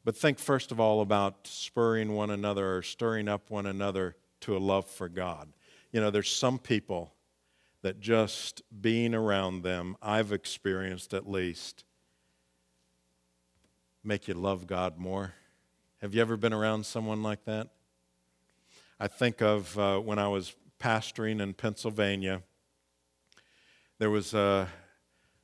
But 0.04 0.16
think 0.16 0.38
first 0.38 0.72
of 0.72 0.80
all 0.80 1.00
about 1.00 1.46
spurring 1.46 2.12
one 2.12 2.30
another 2.30 2.76
or 2.76 2.82
stirring 2.82 3.28
up 3.28 3.50
one 3.50 3.66
another 3.66 4.16
to 4.40 4.56
a 4.56 4.58
love 4.58 4.88
for 4.88 5.08
God. 5.08 5.52
You 5.92 6.00
know, 6.00 6.10
there's 6.10 6.30
some 6.30 6.58
people 6.58 7.12
that 7.82 8.00
just 8.00 8.62
being 8.80 9.14
around 9.14 9.62
them, 9.62 9.96
I've 10.02 10.32
experienced 10.32 11.14
at 11.14 11.28
least, 11.28 11.84
make 14.02 14.28
you 14.28 14.34
love 14.34 14.66
God 14.66 14.98
more. 14.98 15.34
Have 16.00 16.14
you 16.14 16.20
ever 16.20 16.36
been 16.36 16.52
around 16.52 16.86
someone 16.86 17.22
like 17.22 17.44
that? 17.44 17.68
I 18.98 19.08
think 19.08 19.42
of 19.42 19.78
uh, 19.78 19.98
when 19.98 20.18
I 20.18 20.28
was 20.28 20.54
pastoring 20.80 21.40
in 21.40 21.54
Pennsylvania, 21.54 22.42
there 23.98 24.10
was 24.10 24.34
a, 24.34 24.68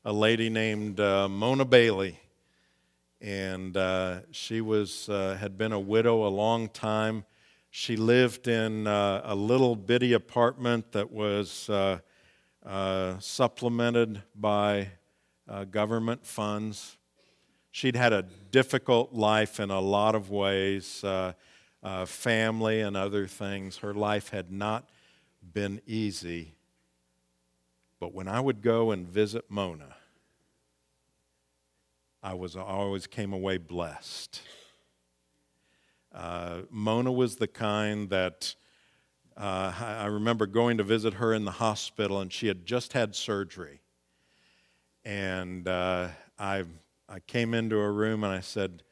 a 0.04 0.12
lady 0.12 0.50
named 0.50 0.98
uh, 0.98 1.28
Mona 1.28 1.64
Bailey, 1.64 2.18
and 3.20 3.76
uh, 3.76 4.20
she 4.32 4.60
was, 4.60 5.08
uh, 5.08 5.36
had 5.38 5.56
been 5.56 5.70
a 5.70 5.78
widow 5.78 6.26
a 6.26 6.28
long 6.28 6.68
time. 6.68 7.24
She 7.70 7.94
lived 7.94 8.48
in 8.48 8.88
uh, 8.88 9.22
a 9.24 9.36
little 9.36 9.76
bitty 9.76 10.12
apartment 10.12 10.90
that 10.90 11.12
was 11.12 11.70
uh, 11.70 12.00
supplemented 13.20 14.22
by 14.34 14.88
government 15.70 16.26
funds. 16.26 16.96
She'd 17.70 17.96
had 17.96 18.12
a 18.12 18.22
difficult 18.50 19.12
life 19.12 19.60
in 19.60 19.70
a 19.70 19.80
lot 19.80 20.16
of 20.16 20.30
ways, 20.30 21.04
family 22.06 22.80
and 22.80 22.96
other 22.96 23.28
things. 23.28 23.78
Her 23.78 23.94
life 23.94 24.30
had 24.30 24.50
not 24.50 24.88
been 25.52 25.80
easy. 25.86 26.56
But 28.02 28.12
when 28.12 28.26
I 28.26 28.40
would 28.40 28.62
go 28.62 28.90
and 28.90 29.06
visit 29.06 29.44
Mona, 29.48 29.94
I 32.20 32.34
was 32.34 32.56
I 32.56 32.62
always 32.62 33.06
came 33.06 33.32
away 33.32 33.58
blessed. 33.58 34.40
Uh, 36.12 36.62
Mona 36.68 37.12
was 37.12 37.36
the 37.36 37.46
kind 37.46 38.10
that 38.10 38.56
uh, 39.36 39.72
I 39.80 40.06
remember 40.06 40.46
going 40.46 40.78
to 40.78 40.82
visit 40.82 41.14
her 41.14 41.32
in 41.32 41.44
the 41.44 41.52
hospital, 41.52 42.18
and 42.18 42.32
she 42.32 42.48
had 42.48 42.66
just 42.66 42.92
had 42.92 43.14
surgery. 43.14 43.82
And 45.04 45.68
uh, 45.68 46.08
I 46.40 46.64
I 47.08 47.20
came 47.20 47.54
into 47.54 47.76
her 47.76 47.92
room 47.92 48.24
and 48.24 48.32
I 48.32 48.40
said, 48.40 48.82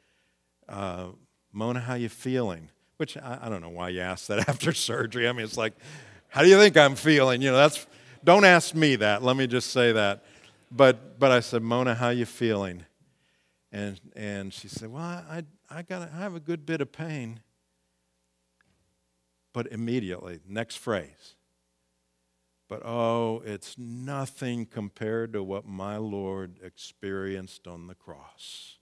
uh, 0.69 1.07
Mona, 1.51 1.81
how 1.81 1.95
you 1.95 2.07
feeling? 2.07 2.69
Which 2.95 3.17
I, 3.17 3.39
I, 3.41 3.49
don't 3.49 3.61
know 3.61 3.67
why 3.67 3.89
you 3.89 3.99
asked 3.99 4.29
that 4.29 4.39
after 4.47 4.71
surgery. 4.71 5.27
I 5.27 5.33
mean, 5.33 5.43
it's 5.43 5.57
like, 5.57 5.73
how 6.29 6.43
do 6.43 6.47
you 6.47 6.57
think 6.57 6.77
I'm 6.77 6.95
feeling? 6.95 7.41
You 7.41 7.51
know, 7.51 7.57
that's, 7.57 7.85
don't 8.23 8.45
ask 8.45 8.75
me 8.75 8.95
that. 8.97 9.23
Let 9.23 9.35
me 9.35 9.47
just 9.47 9.71
say 9.71 9.91
that. 9.91 10.23
But, 10.71 11.19
but 11.19 11.31
I 11.31 11.39
said, 11.41 11.61
Mona, 11.61 11.95
how 11.95 12.09
you 12.09 12.25
feeling? 12.25 12.85
And, 13.71 13.99
and 14.15 14.53
she 14.53 14.67
said, 14.67 14.91
well, 14.91 15.03
I, 15.03 15.43
I, 15.69 15.81
got 15.81 16.09
I 16.13 16.17
have 16.19 16.35
a 16.35 16.39
good 16.39 16.65
bit 16.65 16.81
of 16.81 16.91
pain. 16.91 17.41
But 19.53 19.67
immediately, 19.67 20.39
next 20.47 20.77
phrase, 20.77 21.35
but 22.69 22.85
oh, 22.85 23.41
it's 23.45 23.77
nothing 23.77 24.65
compared 24.65 25.33
to 25.33 25.43
what 25.43 25.67
my 25.67 25.97
Lord 25.97 26.59
experienced 26.63 27.67
on 27.67 27.87
the 27.87 27.95
cross. 27.95 28.77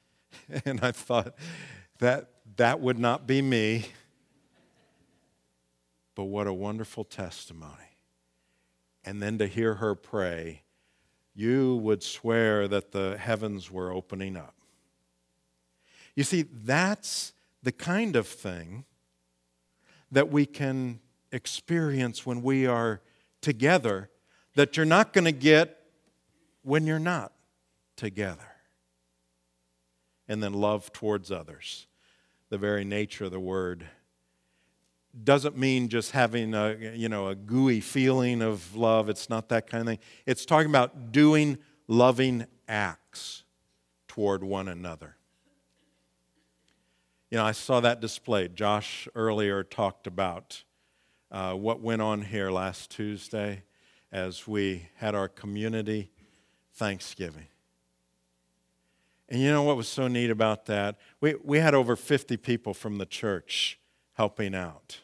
and 0.64 0.80
I 0.80 0.90
thought 0.90 1.36
that 2.00 2.30
that 2.56 2.80
would 2.80 2.98
not 2.98 3.28
be 3.28 3.40
me. 3.40 3.86
But 6.16 6.24
what 6.24 6.48
a 6.48 6.52
wonderful 6.52 7.04
testimony. 7.04 7.89
And 9.04 9.22
then 9.22 9.38
to 9.38 9.46
hear 9.46 9.76
her 9.76 9.94
pray, 9.94 10.62
you 11.34 11.76
would 11.76 12.02
swear 12.02 12.68
that 12.68 12.92
the 12.92 13.16
heavens 13.18 13.70
were 13.70 13.92
opening 13.92 14.36
up. 14.36 14.54
You 16.14 16.24
see, 16.24 16.42
that's 16.42 17.32
the 17.62 17.72
kind 17.72 18.16
of 18.16 18.26
thing 18.26 18.84
that 20.10 20.30
we 20.30 20.44
can 20.44 21.00
experience 21.32 22.26
when 22.26 22.42
we 22.42 22.66
are 22.66 23.00
together 23.40 24.10
that 24.54 24.76
you're 24.76 24.86
not 24.86 25.12
going 25.12 25.24
to 25.24 25.32
get 25.32 25.78
when 26.62 26.86
you're 26.86 26.98
not 26.98 27.32
together. 27.96 28.42
And 30.28 30.42
then 30.42 30.52
love 30.52 30.92
towards 30.92 31.30
others. 31.30 31.86
The 32.50 32.58
very 32.58 32.84
nature 32.84 33.26
of 33.26 33.30
the 33.30 33.40
word 33.40 33.86
doesn't 35.24 35.56
mean 35.56 35.88
just 35.88 36.12
having 36.12 36.54
a 36.54 36.76
you 36.94 37.08
know 37.08 37.28
a 37.28 37.34
gooey 37.34 37.80
feeling 37.80 38.42
of 38.42 38.76
love 38.76 39.08
it's 39.08 39.28
not 39.28 39.48
that 39.48 39.68
kind 39.68 39.80
of 39.82 39.86
thing 39.86 39.98
it's 40.26 40.44
talking 40.44 40.70
about 40.70 41.10
doing 41.10 41.58
loving 41.88 42.46
acts 42.68 43.42
toward 44.06 44.44
one 44.44 44.68
another 44.68 45.16
you 47.30 47.36
know 47.36 47.44
i 47.44 47.52
saw 47.52 47.80
that 47.80 48.00
displayed 48.00 48.54
josh 48.54 49.08
earlier 49.14 49.64
talked 49.64 50.06
about 50.06 50.62
uh, 51.30 51.54
what 51.54 51.80
went 51.80 52.02
on 52.02 52.22
here 52.22 52.50
last 52.50 52.90
Tuesday 52.90 53.62
as 54.12 54.46
we 54.46 54.88
had 54.96 55.14
our 55.14 55.28
community 55.28 56.10
Thanksgiving. 56.74 57.46
And 59.28 59.40
you 59.40 59.50
know 59.50 59.62
what 59.62 59.76
was 59.76 59.88
so 59.88 60.08
neat 60.08 60.30
about 60.30 60.66
that? 60.66 60.98
We, 61.20 61.36
we 61.44 61.58
had 61.58 61.74
over 61.74 61.94
50 61.94 62.36
people 62.38 62.74
from 62.74 62.98
the 62.98 63.06
church 63.06 63.78
helping 64.20 64.54
out. 64.54 64.98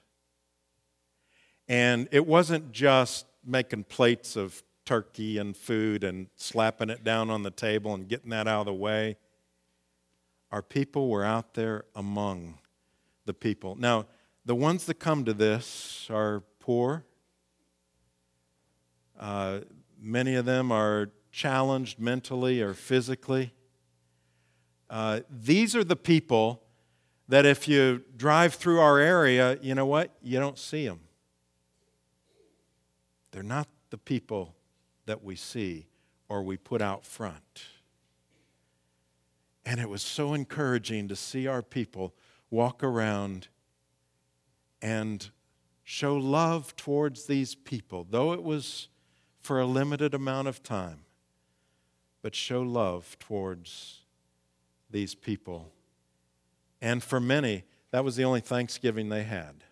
And 1.67 2.07
it 2.13 2.27
wasn't 2.27 2.71
just 2.71 3.25
making 3.43 3.85
plates 3.85 4.37
of 4.37 4.63
turkey 4.85 5.39
and 5.39 5.57
food 5.57 6.05
and 6.05 6.27
slapping 6.37 6.91
it 6.91 7.03
down 7.03 7.31
on 7.31 7.43
the 7.43 7.51
table 7.51 7.95
and 7.95 8.07
getting 8.07 8.29
that 8.29 8.47
out 8.47 8.61
of 8.61 8.67
the 8.67 8.75
way. 8.75 9.17
Our 10.53 10.61
people 10.61 11.09
were 11.09 11.25
out 11.25 11.55
there 11.55 11.87
among 11.95 12.59
the 13.25 13.33
people. 13.33 13.75
Now, 13.75 14.05
the 14.45 14.55
ones 14.55 14.85
that 14.85 14.99
come 14.99 15.25
to 15.25 15.33
this 15.33 16.09
are 16.11 16.43
poor. 16.61 17.07
Uh, 19.19 19.61
many 19.99 20.35
of 20.35 20.45
them 20.45 20.71
are 20.71 21.09
challenged 21.33 21.99
mentally 21.99 22.61
or 22.61 22.75
physically. 22.75 23.55
Uh, 24.91 25.21
these 25.31 25.75
are 25.75 25.85
the 25.85 25.97
people 25.97 26.66
that 27.29 27.45
if 27.45 27.67
you 27.67 28.03
drive 28.17 28.55
through 28.55 28.81
our 28.81 28.99
area, 28.99 29.59
you 29.61 29.75
know 29.75 29.87
what? 29.87 30.17
You 30.23 30.39
don't 30.39 30.59
see 30.59 30.87
them. 30.87 31.01
They're 33.33 33.43
not 33.43 33.69
the 33.91 33.99
people 33.99 34.55
that 35.07 35.23
we 35.23 35.37
see 35.37 35.87
or 36.29 36.43
we 36.43 36.57
put 36.57 36.81
out 36.81 37.05
front. 37.05 37.65
And 39.65 39.81
it 39.81 39.89
was 39.89 40.03
so 40.03 40.35
encouraging 40.35 41.09
to 41.09 41.17
see 41.17 41.47
our 41.47 41.63
people 41.63 42.15
walk 42.51 42.85
around 42.85 43.49
and 44.81 45.29
show 45.83 46.17
love 46.17 46.75
towards 46.77 47.27
these 47.27 47.55
people, 47.55 48.07
though 48.09 48.33
it 48.33 48.43
was 48.43 48.89
for 49.41 49.61
a 49.61 49.67
limited 49.67 50.15
amount 50.15 50.49
of 50.49 50.63
time, 50.63 51.01
but 52.23 52.35
show 52.35 52.63
love 52.63 53.17
towards 53.19 54.01
these 54.91 55.15
people. 55.15 55.73
And 56.81 57.03
for 57.03 57.21
many, 57.21 57.65
that 57.91 58.05
was 58.05 58.17
the 58.17 58.25
only 58.25 58.41
Thanksgiving 58.41 59.09
they 59.09 59.25
had. 59.25 59.65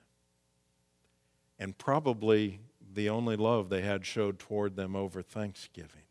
And 1.58 1.76
probably 1.76 2.60
the 2.94 3.08
only 3.08 3.36
love 3.36 3.68
they 3.68 3.82
had 3.82 4.06
showed 4.06 4.38
toward 4.38 4.76
them 4.76 4.96
over 4.96 5.22
Thanksgiving. 5.22 6.02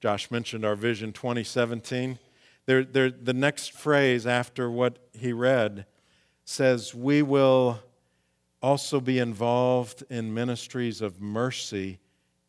Josh 0.00 0.30
mentioned 0.30 0.64
our 0.64 0.76
Vision 0.76 1.12
2017. 1.12 2.18
There, 2.66 2.84
there, 2.84 3.10
the 3.10 3.32
next 3.32 3.72
phrase 3.72 4.26
after 4.26 4.70
what 4.70 4.98
he 5.12 5.32
read 5.32 5.86
says 6.44 6.94
we 6.94 7.22
will 7.22 7.80
also 8.62 9.00
be 9.00 9.18
involved 9.18 10.04
in 10.08 10.32
ministries 10.32 11.00
of 11.00 11.20
mercy 11.20 11.98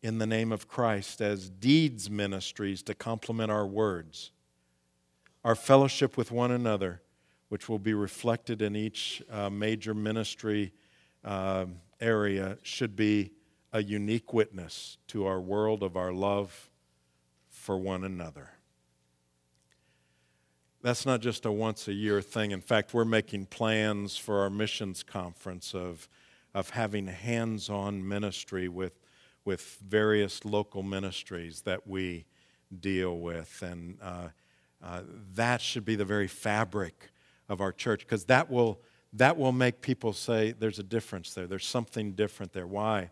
in 0.02 0.18
the 0.18 0.26
name 0.26 0.52
of 0.52 0.68
Christ 0.68 1.20
as 1.20 1.50
deeds 1.50 2.08
ministries 2.08 2.82
to 2.84 2.94
complement 2.94 3.50
our 3.50 3.66
words. 3.66 4.32
Our 5.44 5.54
fellowship 5.54 6.16
with 6.16 6.30
one 6.30 6.50
another, 6.50 7.02
which 7.48 7.68
will 7.68 7.78
be 7.78 7.94
reflected 7.94 8.62
in 8.62 8.76
each 8.76 9.22
uh, 9.30 9.50
major 9.50 9.94
ministry 9.94 10.72
uh, 11.24 11.66
area, 12.00 12.58
should 12.62 12.96
be 12.96 13.32
a 13.72 13.82
unique 13.82 14.32
witness 14.32 14.98
to 15.08 15.26
our 15.26 15.40
world 15.40 15.82
of 15.82 15.96
our 15.96 16.12
love 16.12 16.70
for 17.48 17.78
one 17.78 18.04
another 18.04 18.50
that's 20.82 21.04
not 21.04 21.20
just 21.20 21.44
a 21.44 21.52
once 21.52 21.88
a 21.88 21.92
year 21.92 22.22
thing. 22.22 22.52
In 22.52 22.60
fact, 22.60 22.94
we're 22.94 23.04
making 23.04 23.46
plans 23.46 24.16
for 24.16 24.40
our 24.40 24.50
missions 24.50 25.02
conference 25.02 25.74
of, 25.74 26.08
of 26.54 26.70
having 26.70 27.06
hands 27.06 27.68
on 27.68 28.06
ministry 28.06 28.68
with, 28.68 28.98
with 29.44 29.78
various 29.86 30.44
local 30.44 30.82
ministries 30.82 31.62
that 31.62 31.86
we, 31.86 32.26
deal 32.80 33.18
with. 33.18 33.62
And 33.62 33.98
uh, 34.00 34.28
uh, 34.82 35.02
that 35.34 35.60
should 35.60 35.84
be 35.84 35.96
the 35.96 36.04
very 36.04 36.28
fabric 36.28 37.10
of 37.48 37.60
our 37.60 37.72
church 37.72 38.00
because 38.00 38.24
that 38.26 38.50
will, 38.50 38.80
that 39.12 39.36
will 39.36 39.52
make 39.52 39.80
people 39.80 40.12
say 40.12 40.52
there's 40.52 40.78
a 40.78 40.82
difference 40.84 41.34
there. 41.34 41.46
There's 41.46 41.66
something 41.66 42.12
different 42.12 42.52
there. 42.52 42.66
Why? 42.66 43.10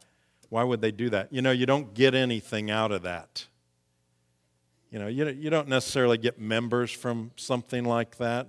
Why 0.48 0.64
would 0.64 0.80
they 0.80 0.92
do 0.92 1.10
that? 1.10 1.32
You 1.32 1.42
know, 1.42 1.50
you 1.50 1.66
don't 1.66 1.92
get 1.92 2.14
anything 2.14 2.70
out 2.70 2.92
of 2.92 3.02
that. 3.02 3.46
You 4.90 4.98
know, 4.98 5.08
you, 5.08 5.28
you 5.28 5.50
don't 5.50 5.68
necessarily 5.68 6.16
get 6.16 6.40
members 6.40 6.90
from 6.90 7.32
something 7.36 7.84
like 7.84 8.16
that. 8.16 8.48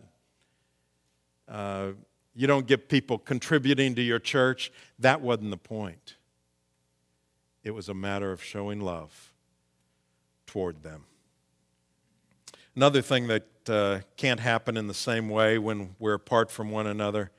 Uh, 1.47 1.91
you 2.33 2.47
don't 2.47 2.65
get 2.65 2.87
people 2.87 3.17
contributing 3.17 3.95
to 3.95 4.01
your 4.01 4.19
church. 4.19 4.71
That 4.99 5.19
wasn't 5.19 5.49
the 5.49 5.57
point. 5.57 6.15
It 7.63 7.71
was 7.71 7.89
a 7.89 7.93
matter 7.93 8.31
of 8.31 8.41
showing 8.41 8.79
love 8.79 9.33
toward 10.45 10.81
them. 10.83 11.03
Another 12.79 13.01
thing 13.01 13.27
that 13.27 13.43
uh, 13.67 13.99
can't 14.15 14.39
happen 14.39 14.77
in 14.77 14.87
the 14.87 14.93
same 14.93 15.27
way 15.27 15.57
when 15.57 15.97
we're 15.99 16.13
apart 16.13 16.49
from 16.49 16.71
one 16.71 16.87
another 16.87 17.29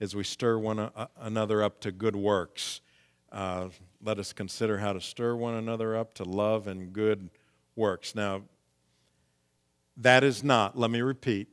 is 0.00 0.14
we 0.14 0.22
stir 0.22 0.58
one 0.58 0.78
uh, 0.78 1.06
another 1.18 1.62
up 1.62 1.80
to 1.80 1.90
good 1.90 2.14
works. 2.14 2.82
Uh, 3.32 3.70
let 4.04 4.18
us 4.18 4.34
consider 4.34 4.76
how 4.76 4.92
to 4.92 5.00
stir 5.00 5.34
one 5.34 5.54
another 5.54 5.96
up 5.96 6.12
to 6.12 6.24
love 6.24 6.66
and 6.66 6.92
good 6.92 7.30
works. 7.74 8.14
Now, 8.14 8.42
that 9.96 10.22
is 10.22 10.44
not, 10.44 10.76
let 10.76 10.90
me 10.90 11.00
repeat, 11.00 11.48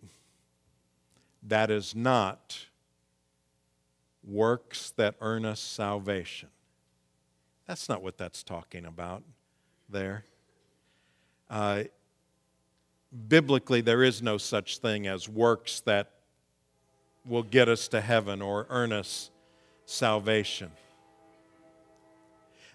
that 1.44 1.72
is 1.72 1.96
not 1.96 2.66
works 4.22 4.92
that 4.98 5.16
earn 5.22 5.46
us 5.46 5.62
salvation. 5.62 6.50
That's 7.68 7.88
not 7.88 8.04
what 8.04 8.18
that's 8.18 8.44
talking 8.44 8.84
about 8.84 9.24
there. 9.88 10.26
Uh, 11.50 11.84
biblically, 13.28 13.82
there 13.82 14.04
is 14.04 14.22
no 14.22 14.38
such 14.38 14.80
thing 14.80 15.08
as 15.08 15.30
works 15.30 15.82
that 15.82 16.12
will 17.26 17.44
get 17.44 17.70
us 17.70 17.88
to 17.90 18.02
heaven 18.02 18.42
or 18.42 18.66
earn 18.70 18.92
us 18.92 19.30
salvation. 19.86 20.72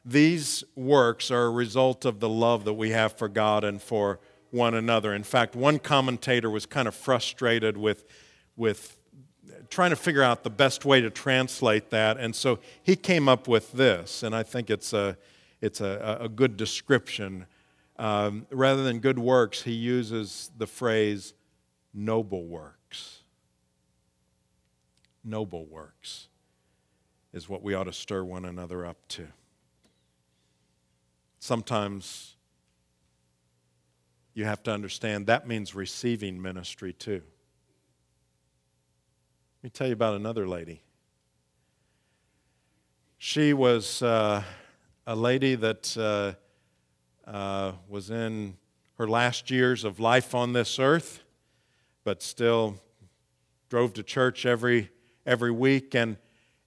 These 0.05 0.64
works 0.74 1.31
are 1.31 1.46
a 1.46 1.51
result 1.51 2.05
of 2.05 2.20
the 2.20 2.29
love 2.29 2.64
that 2.64 2.74
we 2.74 2.90
have 2.90 3.12
for 3.12 3.29
God 3.29 3.64
and 3.64 3.83
for 3.83 4.20
one 4.51 4.74
another. 4.74 5.12
In 5.12 5.24
fact, 5.24 5.55
one 5.55 5.79
commentator 5.79 6.48
was 6.48 6.64
kind 6.64 6.88
of 6.88 6.94
frustrated 6.94 7.77
with, 7.77 8.05
with 8.57 8.98
trying 9.68 9.90
to 9.90 9.96
figure 9.96 10.22
out 10.22 10.44
the 10.44 10.51
best 10.51 10.85
way 10.85 11.01
to 11.01 11.11
translate 11.11 11.90
that, 11.90 12.16
and 12.16 12.35
so 12.35 12.59
he 12.83 12.96
came 12.96 13.29
up 13.29 13.46
with 13.48 13.72
this, 13.72 14.22
and 14.22 14.35
I 14.35 14.42
think 14.42 14.70
it's 14.70 14.94
a, 14.94 15.18
it's 15.61 15.83
a, 15.83 16.18
a 16.22 16.29
good 16.29 16.57
description. 16.57 17.46
Um, 17.98 18.46
rather 18.50 18.84
than 18.84 19.00
good 19.00 19.18
works, 19.18 19.62
he 19.62 19.72
uses 19.72 20.50
the 20.56 20.66
phrase 20.66 21.34
noble 21.92 22.46
works. 22.46 23.22
Noble 25.24 25.66
works 25.66 26.28
is 27.32 27.48
what 27.48 27.62
we 27.62 27.74
ought 27.74 27.84
to 27.84 27.92
stir 27.92 28.22
one 28.22 28.44
another 28.44 28.87
up 28.87 28.96
to. 29.08 29.26
Sometimes 31.40 32.37
you 34.32 34.44
have 34.44 34.62
to 34.62 34.72
understand 34.72 35.26
that 35.26 35.48
means 35.48 35.74
receiving 35.74 36.40
ministry 36.40 36.92
too. 36.92 37.22
Let 39.56 39.64
me 39.64 39.70
tell 39.70 39.88
you 39.88 39.92
about 39.92 40.14
another 40.14 40.46
lady. 40.46 40.82
She 43.18 43.52
was 43.52 44.00
uh, 44.00 44.44
a 45.04 45.16
lady 45.16 45.56
that 45.56 45.96
uh, 45.96 46.34
uh, 47.28 47.72
was 47.88 48.10
in 48.10 48.56
her 48.96 49.06
last 49.06 49.50
years 49.50 49.84
of 49.84 50.00
life 50.00 50.34
on 50.34 50.52
this 50.52 50.78
earth, 50.78 51.20
but 52.04 52.22
still 52.22 52.80
drove 53.68 53.92
to 53.94 54.02
church 54.02 54.46
every, 54.46 54.90
every 55.26 55.50
week. 55.50 55.94
And, 55.94 56.16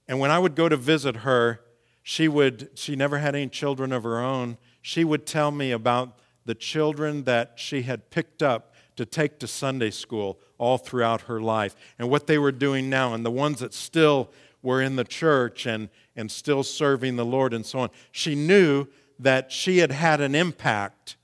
and 0.06 0.20
when 0.20 0.30
I 0.30 0.38
would 0.38 0.54
go 0.54 0.68
to 0.68 0.76
visit 0.76 1.16
her, 1.16 1.60
she 2.02 2.28
would, 2.28 2.70
she 2.74 2.96
never 2.96 3.18
had 3.18 3.34
any 3.34 3.48
children 3.48 3.92
of 3.92 4.04
her 4.04 4.20
own. 4.20 4.56
She 4.80 5.04
would 5.04 5.26
tell 5.26 5.50
me 5.50 5.72
about 5.72 6.18
the 6.44 6.54
children 6.54 7.24
that 7.24 7.54
she 7.56 7.82
had 7.82 8.10
picked 8.10 8.42
up 8.42 8.74
to 8.96 9.06
take 9.06 9.38
to 9.40 9.46
Sunday 9.46 9.90
school 9.90 10.38
all 10.58 10.78
throughout 10.78 11.22
her 11.22 11.40
life 11.40 11.74
and 11.98 12.08
what 12.08 12.26
they 12.26 12.38
were 12.38 12.52
doing 12.52 12.88
now, 12.88 13.14
and 13.14 13.24
the 13.24 13.30
ones 13.30 13.60
that 13.60 13.74
still 13.74 14.30
were 14.62 14.80
in 14.80 14.96
the 14.96 15.04
church 15.04 15.66
and, 15.66 15.88
and 16.14 16.30
still 16.30 16.62
serving 16.62 17.16
the 17.16 17.24
Lord 17.24 17.52
and 17.52 17.66
so 17.66 17.80
on. 17.80 17.90
She 18.12 18.34
knew 18.34 18.86
that 19.22 19.52
she 19.52 19.78
had 19.78 19.92
had 19.92 20.20
an 20.20 20.34
impact 20.34 21.16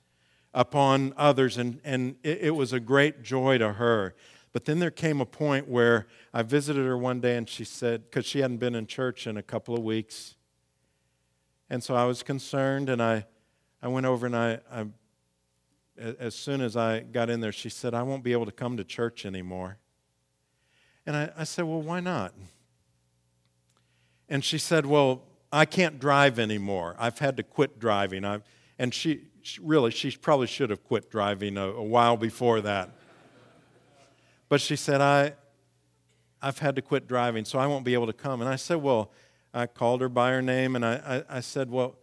upon 0.54 1.12
others, 1.16 1.58
and, 1.58 1.80
and 1.84 2.16
it, 2.22 2.38
it 2.42 2.50
was 2.50 2.72
a 2.72 2.80
great 2.80 3.22
joy 3.22 3.58
to 3.58 3.74
her. 3.74 4.14
But 4.52 4.64
then 4.64 4.78
there 4.78 4.90
came 4.90 5.20
a 5.20 5.26
point 5.26 5.68
where 5.68 6.06
I 6.32 6.42
visited 6.42 6.86
her 6.86 6.96
one 6.96 7.20
day 7.20 7.36
and 7.36 7.48
she 7.48 7.64
said, 7.64 8.04
because 8.04 8.24
she 8.24 8.40
hadn't 8.40 8.56
been 8.56 8.74
in 8.74 8.86
church 8.86 9.26
in 9.26 9.36
a 9.36 9.42
couple 9.42 9.76
of 9.76 9.82
weeks. 9.82 10.36
And 11.68 11.82
so 11.82 11.94
I 11.94 12.04
was 12.06 12.22
concerned 12.22 12.88
and 12.88 13.02
I, 13.02 13.26
I 13.82 13.88
went 13.88 14.06
over 14.06 14.26
and 14.26 14.34
I, 14.34 14.60
I 14.72 14.86
as 16.18 16.34
soon 16.34 16.60
as 16.60 16.76
I 16.76 17.00
got 17.00 17.28
in 17.28 17.40
there, 17.40 17.52
she 17.52 17.68
said, 17.68 17.92
I 17.92 18.02
won't 18.02 18.22
be 18.22 18.32
able 18.32 18.46
to 18.46 18.52
come 18.52 18.76
to 18.76 18.84
church 18.84 19.26
anymore. 19.26 19.78
And 21.04 21.16
I, 21.16 21.30
I 21.36 21.44
said, 21.44 21.64
Well, 21.64 21.82
why 21.82 22.00
not? 22.00 22.34
And 24.28 24.44
she 24.44 24.58
said, 24.58 24.86
Well, 24.86 25.22
I 25.52 25.64
can't 25.64 25.98
drive 25.98 26.38
anymore. 26.38 26.94
I've 26.98 27.18
had 27.18 27.36
to 27.38 27.42
quit 27.42 27.78
driving. 27.78 28.24
I've, 28.24 28.42
and 28.78 28.92
she, 28.92 29.22
she, 29.42 29.60
really, 29.62 29.90
she 29.90 30.10
probably 30.10 30.46
should 30.46 30.70
have 30.70 30.84
quit 30.84 31.10
driving 31.10 31.56
a, 31.56 31.68
a 31.68 31.82
while 31.82 32.16
before 32.16 32.60
that. 32.60 32.90
But 34.48 34.60
she 34.60 34.76
said, 34.76 35.00
I, 35.00 35.34
I've 36.40 36.58
had 36.58 36.76
to 36.76 36.82
quit 36.82 37.08
driving, 37.08 37.44
so 37.44 37.58
I 37.58 37.66
won't 37.66 37.84
be 37.84 37.94
able 37.94 38.06
to 38.06 38.12
come. 38.12 38.40
And 38.40 38.48
I 38.48 38.56
said, 38.56 38.76
Well, 38.76 39.10
I 39.52 39.66
called 39.66 40.00
her 40.00 40.08
by 40.08 40.30
her 40.30 40.42
name 40.42 40.76
and 40.76 40.84
I, 40.84 41.24
I, 41.30 41.38
I 41.38 41.40
said, 41.40 41.70
Well, 41.70 41.96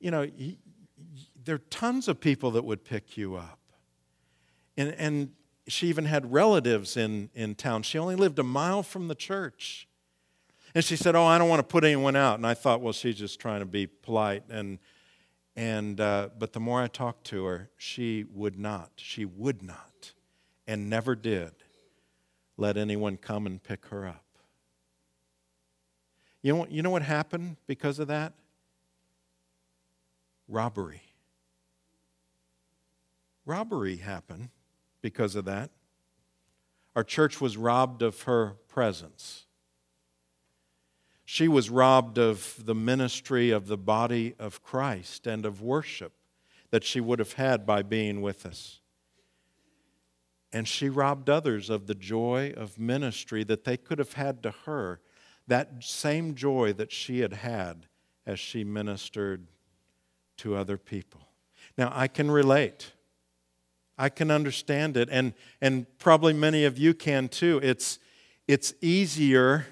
you 0.00 0.10
know, 0.10 0.26
there 1.44 1.54
are 1.54 1.64
tons 1.70 2.08
of 2.08 2.20
people 2.20 2.50
that 2.52 2.64
would 2.64 2.84
pick 2.84 3.16
you 3.16 3.36
up. 3.36 3.58
And, 4.76 4.94
and 4.98 5.30
she 5.68 5.88
even 5.88 6.04
had 6.04 6.32
relatives 6.32 6.96
in, 6.96 7.30
in 7.34 7.54
town. 7.54 7.82
She 7.82 7.98
only 7.98 8.16
lived 8.16 8.38
a 8.38 8.42
mile 8.42 8.82
from 8.82 9.08
the 9.08 9.14
church. 9.14 9.85
And 10.76 10.84
she 10.84 10.94
said, 10.94 11.16
Oh, 11.16 11.24
I 11.24 11.38
don't 11.38 11.48
want 11.48 11.60
to 11.60 11.66
put 11.66 11.82
anyone 11.82 12.14
out. 12.14 12.36
And 12.36 12.46
I 12.46 12.54
thought, 12.54 12.82
well, 12.82 12.92
she's 12.92 13.16
just 13.16 13.40
trying 13.40 13.60
to 13.60 13.66
be 13.66 13.86
polite. 13.86 14.44
And, 14.50 14.78
and, 15.56 15.98
uh, 15.98 16.28
but 16.38 16.52
the 16.52 16.60
more 16.60 16.82
I 16.82 16.86
talked 16.86 17.24
to 17.28 17.46
her, 17.46 17.70
she 17.76 18.24
would 18.32 18.58
not. 18.58 18.92
She 18.96 19.24
would 19.24 19.62
not, 19.62 20.12
and 20.66 20.90
never 20.90 21.16
did, 21.16 21.52
let 22.56 22.76
anyone 22.76 23.16
come 23.16 23.46
and 23.46 23.62
pick 23.62 23.86
her 23.86 24.06
up. 24.06 24.24
You 26.42 26.54
know, 26.54 26.66
you 26.68 26.82
know 26.82 26.90
what 26.90 27.02
happened 27.02 27.56
because 27.66 27.98
of 27.98 28.08
that? 28.08 28.34
Robbery 30.46 31.02
robbery 33.46 33.96
happened 33.96 34.50
because 35.00 35.36
of 35.36 35.46
that. 35.46 35.70
Our 36.94 37.04
church 37.04 37.40
was 37.40 37.56
robbed 37.56 38.02
of 38.02 38.22
her 38.22 38.56
presence. 38.68 39.45
She 41.28 41.48
was 41.48 41.68
robbed 41.68 42.18
of 42.18 42.54
the 42.64 42.74
ministry 42.74 43.50
of 43.50 43.66
the 43.66 43.76
body 43.76 44.36
of 44.38 44.62
Christ 44.62 45.26
and 45.26 45.44
of 45.44 45.60
worship 45.60 46.12
that 46.70 46.84
she 46.84 47.00
would 47.00 47.18
have 47.18 47.32
had 47.32 47.66
by 47.66 47.82
being 47.82 48.22
with 48.22 48.46
us. 48.46 48.80
And 50.52 50.68
she 50.68 50.88
robbed 50.88 51.28
others 51.28 51.68
of 51.68 51.88
the 51.88 51.96
joy 51.96 52.54
of 52.56 52.78
ministry 52.78 53.42
that 53.42 53.64
they 53.64 53.76
could 53.76 53.98
have 53.98 54.12
had 54.12 54.40
to 54.44 54.54
her, 54.66 55.00
that 55.48 55.82
same 55.82 56.36
joy 56.36 56.72
that 56.74 56.92
she 56.92 57.20
had 57.20 57.32
had 57.32 57.86
as 58.24 58.38
she 58.38 58.62
ministered 58.62 59.48
to 60.38 60.54
other 60.54 60.78
people. 60.78 61.22
Now, 61.76 61.90
I 61.92 62.06
can 62.06 62.30
relate. 62.30 62.92
I 63.98 64.10
can 64.10 64.30
understand 64.30 64.96
it, 64.96 65.08
and, 65.10 65.34
and 65.60 65.86
probably 65.98 66.34
many 66.34 66.64
of 66.64 66.78
you 66.78 66.94
can 66.94 67.28
too. 67.28 67.58
It's, 67.64 67.98
it's 68.46 68.74
easier 68.80 69.66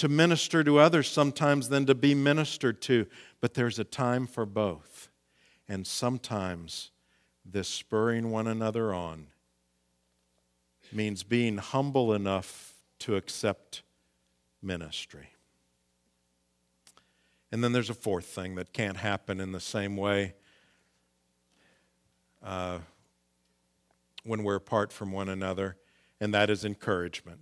to 0.00 0.08
minister 0.08 0.64
to 0.64 0.78
others 0.78 1.10
sometimes 1.10 1.68
than 1.68 1.84
to 1.84 1.94
be 1.94 2.14
ministered 2.14 2.80
to, 2.80 3.06
but 3.42 3.52
there's 3.52 3.78
a 3.78 3.84
time 3.84 4.26
for 4.26 4.46
both. 4.46 5.10
And 5.68 5.86
sometimes 5.86 6.90
this 7.44 7.68
spurring 7.68 8.30
one 8.30 8.46
another 8.46 8.94
on 8.94 9.26
means 10.90 11.22
being 11.22 11.58
humble 11.58 12.14
enough 12.14 12.72
to 13.00 13.14
accept 13.14 13.82
ministry. 14.62 15.34
And 17.52 17.62
then 17.62 17.72
there's 17.72 17.90
a 17.90 17.94
fourth 17.94 18.24
thing 18.24 18.54
that 18.54 18.72
can't 18.72 18.96
happen 18.96 19.38
in 19.38 19.52
the 19.52 19.60
same 19.60 19.98
way. 19.98 20.32
Uh, 22.42 22.78
when 24.24 24.44
we're 24.44 24.56
apart 24.56 24.92
from 24.92 25.12
one 25.12 25.28
another, 25.28 25.76
and 26.22 26.32
that 26.32 26.48
is 26.48 26.64
encouragement. 26.64 27.40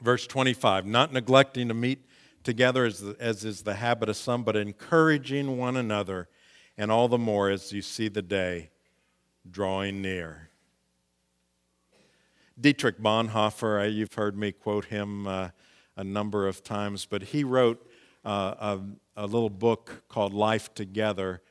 Verse 0.00 0.26
25 0.26 0.86
not 0.86 1.12
neglecting 1.12 1.68
to 1.68 1.74
meet 1.74 2.06
together 2.44 2.84
as, 2.84 3.02
as 3.18 3.44
is 3.44 3.62
the 3.62 3.74
habit 3.74 4.08
of 4.08 4.16
some, 4.16 4.44
but 4.44 4.56
encouraging 4.56 5.58
one 5.58 5.76
another, 5.76 6.28
and 6.78 6.92
all 6.92 7.08
the 7.08 7.18
more 7.18 7.50
as 7.50 7.72
you 7.72 7.82
see 7.82 8.08
the 8.08 8.22
day 8.22 8.70
drawing 9.50 10.00
near. 10.00 10.50
Dietrich 12.58 12.98
Bonhoeffer, 12.98 13.92
you've 13.92 14.14
heard 14.14 14.36
me 14.36 14.52
quote 14.52 14.86
him 14.86 15.26
uh, 15.26 15.50
a 15.96 16.04
number 16.04 16.46
of 16.46 16.62
times, 16.62 17.04
but 17.04 17.22
he 17.22 17.44
wrote 17.44 17.86
uh, 18.24 18.78
a, 19.16 19.24
a, 19.24 19.26
little 19.26 19.50
book 19.50 20.04
called 20.08 20.32
Life 20.32 20.72
Together, 20.74 21.42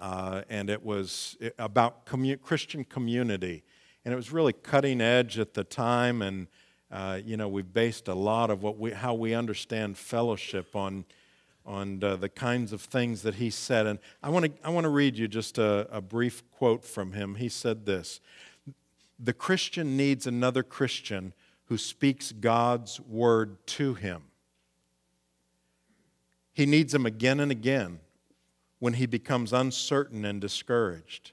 uh, 0.00 0.42
and 0.48 0.68
it 0.68 0.84
was 0.84 1.36
about 1.58 2.06
Christian 2.42 2.84
community. 2.84 3.62
And 4.04 4.12
it 4.12 4.16
was 4.16 4.32
really 4.32 4.52
cutting 4.52 5.00
edge 5.00 5.38
at 5.38 5.54
the 5.54 5.64
time, 5.64 6.20
and 6.22 6.46
uh, 6.94 7.20
you 7.24 7.36
know 7.36 7.48
we've 7.48 7.72
based 7.72 8.06
a 8.06 8.14
lot 8.14 8.50
of 8.50 8.62
what 8.62 8.78
we, 8.78 8.92
how 8.92 9.14
we 9.14 9.34
understand 9.34 9.98
fellowship 9.98 10.76
on 10.76 11.04
on 11.66 12.02
uh, 12.04 12.14
the 12.14 12.28
kinds 12.28 12.72
of 12.72 12.82
things 12.82 13.22
that 13.22 13.36
he 13.36 13.50
said. 13.50 13.86
And 13.86 13.98
I 14.22 14.28
want 14.28 14.44
to 14.46 14.52
I 14.62 14.70
want 14.70 14.84
to 14.84 14.90
read 14.90 15.18
you 15.18 15.26
just 15.26 15.58
a, 15.58 15.88
a 15.90 16.00
brief 16.00 16.48
quote 16.52 16.84
from 16.84 17.12
him. 17.12 17.34
He 17.34 17.48
said 17.48 17.84
this 17.84 18.20
the 19.18 19.32
Christian 19.32 19.96
needs 19.96 20.26
another 20.26 20.62
Christian 20.62 21.32
who 21.66 21.78
speaks 21.78 22.30
God's 22.30 23.00
word 23.00 23.66
to 23.66 23.94
him. 23.94 24.22
He 26.52 26.66
needs 26.66 26.94
him 26.94 27.06
again 27.06 27.40
and 27.40 27.50
again 27.50 27.98
when 28.78 28.94
he 28.94 29.06
becomes 29.06 29.52
uncertain 29.52 30.24
and 30.24 30.40
discouraged. 30.40 31.32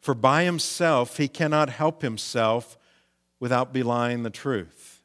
For 0.00 0.14
by 0.14 0.44
himself 0.44 1.16
he 1.16 1.28
cannot 1.28 1.70
help 1.70 2.02
himself 2.02 2.76
without 3.42 3.72
belying 3.72 4.22
the 4.22 4.30
truth. 4.30 5.02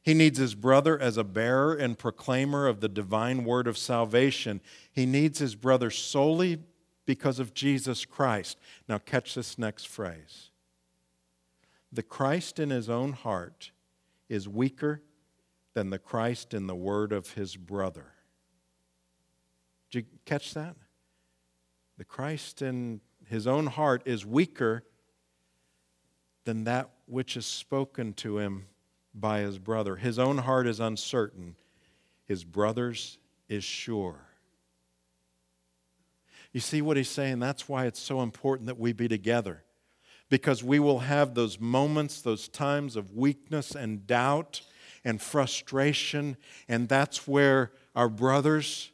He 0.00 0.14
needs 0.14 0.38
his 0.38 0.54
brother 0.54 0.96
as 0.96 1.16
a 1.16 1.24
bearer 1.24 1.74
and 1.74 1.98
proclaimer 1.98 2.68
of 2.68 2.78
the 2.78 2.88
divine 2.88 3.44
word 3.44 3.66
of 3.66 3.76
salvation. 3.76 4.60
He 4.92 5.04
needs 5.04 5.40
his 5.40 5.56
brother 5.56 5.90
solely 5.90 6.60
because 7.06 7.40
of 7.40 7.54
Jesus 7.54 8.04
Christ. 8.04 8.56
Now, 8.88 8.98
catch 8.98 9.34
this 9.34 9.58
next 9.58 9.88
phrase 9.88 10.50
the 11.90 12.04
Christ 12.04 12.60
in 12.60 12.70
his 12.70 12.88
own 12.88 13.14
heart 13.14 13.72
is 14.28 14.48
weaker 14.48 15.02
than 15.74 15.90
the 15.90 15.98
Christ 15.98 16.54
in 16.54 16.68
the 16.68 16.76
word 16.76 17.12
of 17.12 17.32
his 17.32 17.56
brother. 17.56 18.12
Did 19.90 19.98
you 19.98 20.04
catch 20.24 20.54
that? 20.54 20.76
The 21.96 22.04
Christ 22.04 22.62
in 22.62 23.00
his 23.26 23.48
own 23.48 23.66
heart 23.66 24.02
is 24.04 24.24
weaker 24.24 24.84
than 26.48 26.64
that 26.64 26.88
which 27.04 27.36
is 27.36 27.44
spoken 27.44 28.14
to 28.14 28.38
him 28.38 28.64
by 29.12 29.40
his 29.40 29.58
brother. 29.58 29.96
His 29.96 30.18
own 30.18 30.38
heart 30.38 30.66
is 30.66 30.80
uncertain, 30.80 31.56
his 32.24 32.42
brother's 32.42 33.18
is 33.50 33.62
sure. 33.62 34.16
You 36.54 36.60
see 36.60 36.80
what 36.80 36.96
he's 36.96 37.10
saying? 37.10 37.38
That's 37.40 37.68
why 37.68 37.84
it's 37.84 38.00
so 38.00 38.22
important 38.22 38.68
that 38.68 38.78
we 38.78 38.94
be 38.94 39.08
together 39.08 39.62
because 40.30 40.64
we 40.64 40.78
will 40.78 41.00
have 41.00 41.34
those 41.34 41.60
moments, 41.60 42.22
those 42.22 42.48
times 42.48 42.96
of 42.96 43.12
weakness 43.12 43.74
and 43.74 44.06
doubt 44.06 44.62
and 45.04 45.20
frustration. 45.20 46.38
And 46.66 46.88
that's 46.88 47.28
where 47.28 47.72
our 47.94 48.08
brothers, 48.08 48.90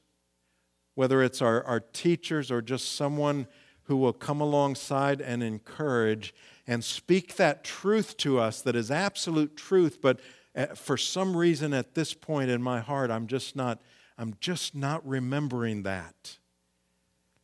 whether 0.97 1.23
it's 1.23 1.41
our, 1.41 1.63
our 1.63 1.79
teachers 1.79 2.51
or 2.51 2.61
just 2.61 2.97
someone 2.97 3.47
who 3.85 3.97
will 3.97 4.13
come 4.13 4.41
alongside 4.41 5.21
and 5.21 5.41
encourage 5.41 6.35
and 6.67 6.83
speak 6.83 7.37
that 7.37 7.65
truth 7.65 8.17
to 8.19 8.39
us 8.39 8.63
that 8.63 8.77
is 8.77 8.91
absolute 8.91 9.57
truth, 9.57 10.01
but 10.01 10.21
eh, 10.55 10.67
for 10.75 10.97
some 10.97 11.37
reason 11.37 11.75
at 11.75 11.95
this 11.95 12.15
point 12.15 12.51
in 12.51 12.63
my 12.63 12.81
heart, 12.81 13.11
I'm 13.11 13.27
just 13.27 13.55
not, 13.55 13.81
I'm 14.17 14.35
just 14.41 14.75
not 14.75 15.07
remembering 15.07 15.83
that. 15.83 16.39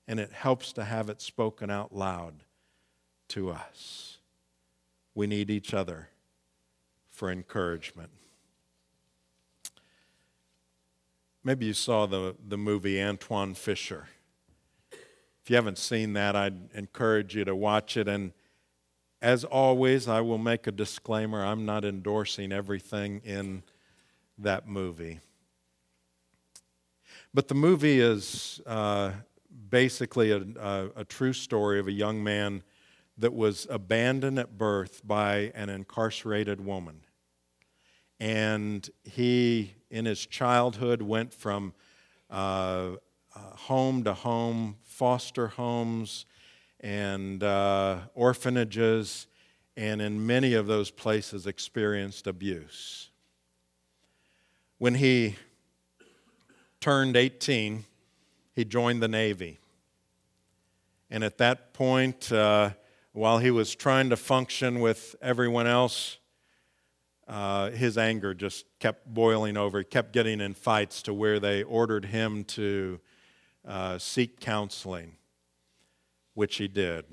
And 0.09 0.19
it 0.19 0.33
helps 0.33 0.73
to 0.73 0.85
have 0.85 1.09
it 1.09 1.21
spoken 1.21 1.71
out 1.71 1.95
loud 1.95 2.45
to 3.29 3.51
us. 3.51 4.19
We 5.15 5.27
need 5.27 5.51
each 5.51 5.75
other 5.75 6.09
for 7.11 7.31
encouragement. 7.31 8.11
Maybe 11.45 11.67
you 11.67 11.73
saw 11.73 12.07
the, 12.07 12.37
the 12.47 12.59
movie 12.59 13.01
Antwone 13.01 13.55
Fisher. 13.55 14.09
If 15.43 15.49
you 15.49 15.57
haven't 15.57 15.79
seen 15.79 16.13
that, 16.15 16.37
I'd 16.37 16.75
encourage 16.75 17.35
you 17.35 17.45
to 17.45 17.55
watch 17.55 17.97
it. 17.97 18.09
And 18.09 18.33
as 19.23 19.45
always, 19.45 20.09
I 20.09 20.21
will 20.21 20.39
make 20.39 20.67
a 20.67 20.73
disclaimer 20.73 21.45
I'm 21.45 21.67
not 21.67 21.85
endorsing 21.85 22.53
everything 22.53 23.21
in 23.25 23.63
that 24.39 24.67
movie. 24.67 25.21
But 27.33 27.49
the 27.49 27.55
movie 27.55 28.01
is 28.01 28.61
uh, 28.67 29.13
basically 29.69 30.33
a, 30.33 30.43
a, 30.59 30.91
a, 30.97 31.05
true 31.05 31.33
story 31.33 31.79
of 31.79 31.87
a 31.87 31.93
young 31.93 32.25
man 32.25 32.63
that 33.19 33.35
was 33.35 33.67
abandoned 33.71 34.39
at 34.39 34.57
birth 34.57 35.03
by 35.05 35.53
an 35.55 35.69
incarcerated 35.69 36.65
woman. 36.65 37.03
And 38.19 38.89
he, 39.05 39.75
in 39.91 40.07
his 40.07 40.27
childhood, 40.27 41.03
went 41.03 41.33
from 41.33 41.75
uh, 42.31 42.93
uh, 43.35 43.39
home 43.39 44.03
to 44.05 44.15
home, 44.15 44.77
foster 44.83 45.49
homes, 45.49 46.27
and 46.81 47.43
uh, 47.43 47.99
orphanages, 48.15 49.27
and 49.77 50.01
in 50.01 50.27
many 50.27 50.55
of 50.55 50.67
those 50.67 50.91
places 50.91 51.47
experienced 51.47 52.27
abuse. 52.27 53.11
When 54.79 54.95
he 54.95 55.37
turned 56.81 57.17
18, 57.17 57.85
he 58.55 58.65
joined 58.65 59.03
the 59.03 59.09
Navy. 59.09 59.59
And 61.11 61.23
at 61.23 61.39
that 61.39 61.73
point, 61.75 62.33
uh, 62.33 62.71
while 63.13 63.39
he 63.39 63.51
was 63.51 63.75
trying 63.75 64.11
to 64.11 64.17
function 64.17 64.81
with 64.81 65.17
everyone 65.21 65.67
else, 65.67 66.19
uh, 67.27 67.71
his 67.71 67.97
anger 67.97 68.35
just 68.35 68.65
kept 68.79 69.07
boiling 69.07 69.57
over. 69.57 69.79
He 69.79 69.85
kept 69.85 70.13
getting 70.13 70.41
in 70.41 70.55
fights 70.55 71.03
to 71.03 71.15
where 71.15 71.39
they 71.39 71.63
ordered 71.63 72.07
him 72.07 72.45
to 72.45 73.01
uh, 73.67 73.99
seek 73.99 74.41
counseling, 74.41 75.17
which 76.35 76.57
he 76.57 76.69
did. 76.69 77.05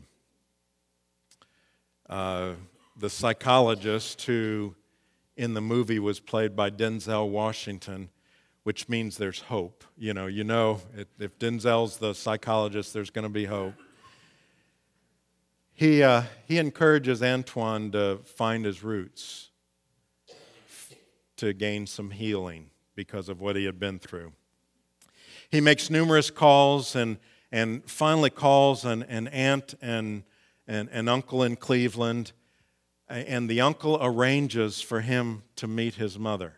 Uh, 2.09 2.53
the 2.97 3.09
psychologist 3.09 4.21
who 4.23 4.75
in 5.35 5.53
the 5.53 5.61
movie 5.61 5.99
was 5.99 6.19
played 6.19 6.55
by 6.55 6.69
Denzel 6.69 7.29
Washington, 7.29 8.09
which 8.63 8.89
means 8.89 9.17
there's 9.17 9.41
hope. 9.41 9.83
You 9.97 10.13
know, 10.13 10.27
you 10.27 10.43
know, 10.43 10.81
if 11.19 11.37
Denzel's 11.37 11.97
the 11.97 12.13
psychologist, 12.13 12.93
there's 12.93 13.09
going 13.09 13.23
to 13.23 13.29
be 13.29 13.45
hope 13.45 13.73
he, 15.77 16.01
uh, 16.01 16.23
he 16.47 16.57
encourages 16.57 17.21
Antwone 17.21 17.91
to 17.91 18.17
find 18.25 18.65
his 18.65 18.83
roots, 18.83 19.51
to 21.35 21.53
gain 21.53 21.85
some 21.85 22.09
healing 22.09 22.71
because 22.95 23.29
of 23.29 23.39
what 23.39 23.55
he 23.55 23.65
had 23.65 23.79
been 23.79 23.99
through. 23.99 24.33
He 25.51 25.61
makes 25.61 25.91
numerous 25.91 26.31
calls 26.31 26.95
and, 26.95 27.19
and 27.51 27.83
finally 27.89 28.29
calls 28.29 28.85
an, 28.85 29.03
an 29.03 29.27
aunt 29.29 29.75
and 29.81 30.23
an, 30.67 30.89
an 30.91 31.07
uncle 31.07 31.43
in 31.43 31.55
Cleveland, 31.55 32.31
and 33.07 33.49
the 33.49 33.61
uncle 33.61 33.97
arranges 34.01 34.81
for 34.81 35.01
him 35.01 35.43
to 35.55 35.67
meet 35.67 35.95
his 35.95 36.19
mother. 36.19 36.53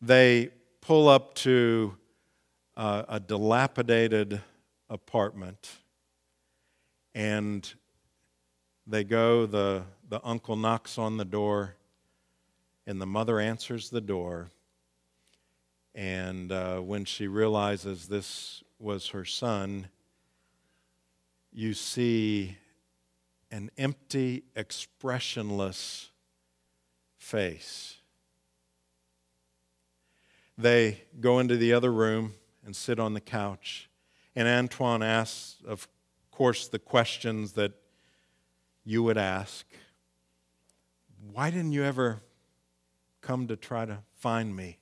They 0.00 0.50
pull 0.80 1.08
up 1.08 1.34
to 1.36 1.96
uh, 2.76 3.04
a 3.08 3.20
dilapidated 3.20 4.40
apartment 4.88 5.70
and 7.14 7.72
they 8.86 9.04
go, 9.04 9.46
the, 9.46 9.84
the 10.08 10.20
uncle 10.24 10.56
knocks 10.56 10.98
on 10.98 11.16
the 11.16 11.24
door, 11.24 11.76
and 12.86 13.00
the 13.00 13.06
mother 13.06 13.38
answers 13.38 13.88
the 13.88 14.00
door. 14.00 14.48
And 15.94 16.50
uh, 16.50 16.80
when 16.80 17.04
she 17.04 17.28
realizes 17.28 18.08
this 18.08 18.63
was 18.78 19.08
her 19.08 19.24
son, 19.24 19.88
you 21.52 21.74
see 21.74 22.56
an 23.50 23.70
empty, 23.78 24.42
expressionless 24.56 26.10
face. 27.16 27.98
They 30.58 31.02
go 31.20 31.38
into 31.38 31.56
the 31.56 31.72
other 31.72 31.92
room 31.92 32.34
and 32.64 32.74
sit 32.74 32.98
on 32.98 33.14
the 33.14 33.20
couch. 33.20 33.88
And 34.36 34.48
Antwone 34.48 35.02
asks, 35.02 35.56
of 35.66 35.88
course, 36.30 36.66
the 36.66 36.78
questions 36.78 37.52
that 37.52 37.72
you 38.84 39.02
would 39.02 39.16
ask 39.16 39.66
Why 41.32 41.50
didn't 41.50 41.72
you 41.72 41.84
ever 41.84 42.20
come 43.20 43.46
to 43.48 43.56
try 43.56 43.86
to 43.86 43.98
find 44.14 44.54
me? 44.54 44.78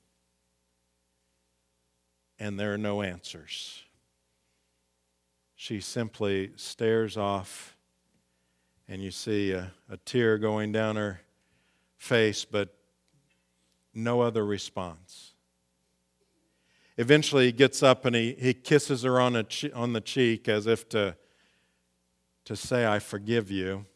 And 2.42 2.58
there 2.58 2.74
are 2.74 2.78
no 2.78 3.02
answers. 3.02 3.84
She 5.54 5.78
simply 5.78 6.50
stares 6.56 7.16
off, 7.16 7.76
and 8.88 9.00
you 9.00 9.12
see 9.12 9.52
a, 9.52 9.70
a 9.88 9.96
tear 9.98 10.38
going 10.38 10.72
down 10.72 10.96
her 10.96 11.20
face, 11.98 12.44
but 12.44 12.74
no 13.94 14.22
other 14.22 14.44
response. 14.44 15.34
Eventually, 16.98 17.46
he 17.46 17.52
gets 17.52 17.80
up 17.80 18.06
and 18.06 18.16
he, 18.16 18.34
he 18.36 18.54
kisses 18.54 19.04
her 19.04 19.20
on, 19.20 19.36
a 19.36 19.46
on 19.72 19.92
the 19.92 20.00
cheek 20.00 20.48
as 20.48 20.66
if 20.66 20.88
to 20.88 21.14
to 22.46 22.56
say, 22.56 22.84
I 22.84 22.98
forgive 22.98 23.52
you, 23.52 23.86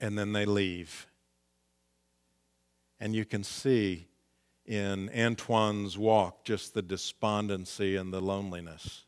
and 0.00 0.16
then 0.16 0.32
they 0.32 0.44
leave. 0.44 1.08
And 3.00 3.12
you 3.12 3.24
can 3.24 3.42
see 3.42 4.09
in 4.70 5.08
Antwone's 5.08 5.98
walk 5.98 6.44
just 6.44 6.74
the 6.74 6.82
despondency 6.82 7.96
and 7.96 8.12
the 8.14 8.20
loneliness. 8.20 9.04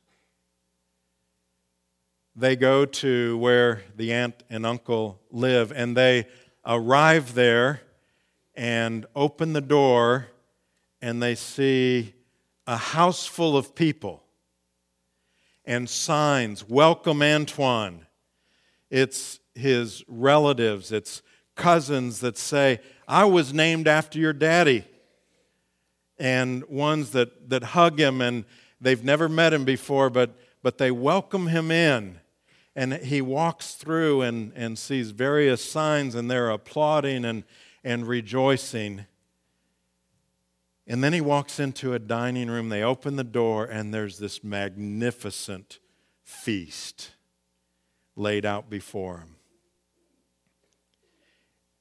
They 2.35 2.57
go 2.57 2.85
to 2.85 3.38
where 3.38 3.83
the 3.94 4.12
aunt 4.12 4.42
and 4.51 4.66
uncle 4.66 5.20
live, 5.31 5.70
and 5.70 5.96
they 5.96 6.27
arrive 6.66 7.35
there 7.35 7.81
and 8.57 9.07
open 9.14 9.53
the 9.53 9.61
door, 9.61 10.27
and 11.01 11.22
they 11.22 11.37
see 11.37 12.12
a 12.66 12.77
house 12.77 13.25
full 13.25 13.57
of 13.57 13.77
people 13.77 14.25
and 15.64 15.88
signs 15.88 16.68
Welcome, 16.68 17.22
Antwone. 17.22 18.07
It's 18.90 19.38
his 19.55 20.03
relatives, 20.09 20.90
it's 20.90 21.22
cousins 21.55 22.18
that 22.18 22.37
say, 22.37 22.81
I 23.07 23.27
was 23.27 23.55
named 23.55 23.87
after 23.87 24.18
your 24.18 24.33
daddy 24.33 24.87
and 26.22 26.64
ones 26.68 27.11
that, 27.11 27.50
that 27.50 27.64
hug 27.64 27.98
him 27.98 28.20
and 28.20 28.44
they've 28.80 29.02
never 29.02 29.28
met 29.28 29.52
him 29.52 29.64
before, 29.64 30.08
but, 30.08 30.38
but 30.62 30.78
they 30.78 30.92
welcome 30.92 31.48
him 31.48 31.72
in. 31.72 32.20
And 32.76 32.92
he 32.92 33.20
walks 33.20 33.74
through 33.74 34.22
and, 34.22 34.52
and 34.54 34.78
sees 34.78 35.11
various 35.11 35.68
signs, 35.68 36.14
and 36.14 36.30
they're 36.30 36.48
applauding 36.48 37.24
and, 37.24 37.42
and 37.82 38.06
rejoicing. 38.06 39.06
And 40.87 41.02
then 41.02 41.12
he 41.12 41.20
walks 41.20 41.58
into 41.58 41.92
a 41.92 41.98
dining 41.98 42.48
room. 42.48 42.68
They 42.68 42.85
open 42.85 43.16
the 43.16 43.24
door, 43.24 43.64
and 43.64 43.92
there's 43.92 44.18
this 44.18 44.44
magnificent 44.44 45.80
feast 46.22 47.11
laid 48.14 48.46
out 48.46 48.70
before 48.70 49.18
him. 49.18 49.37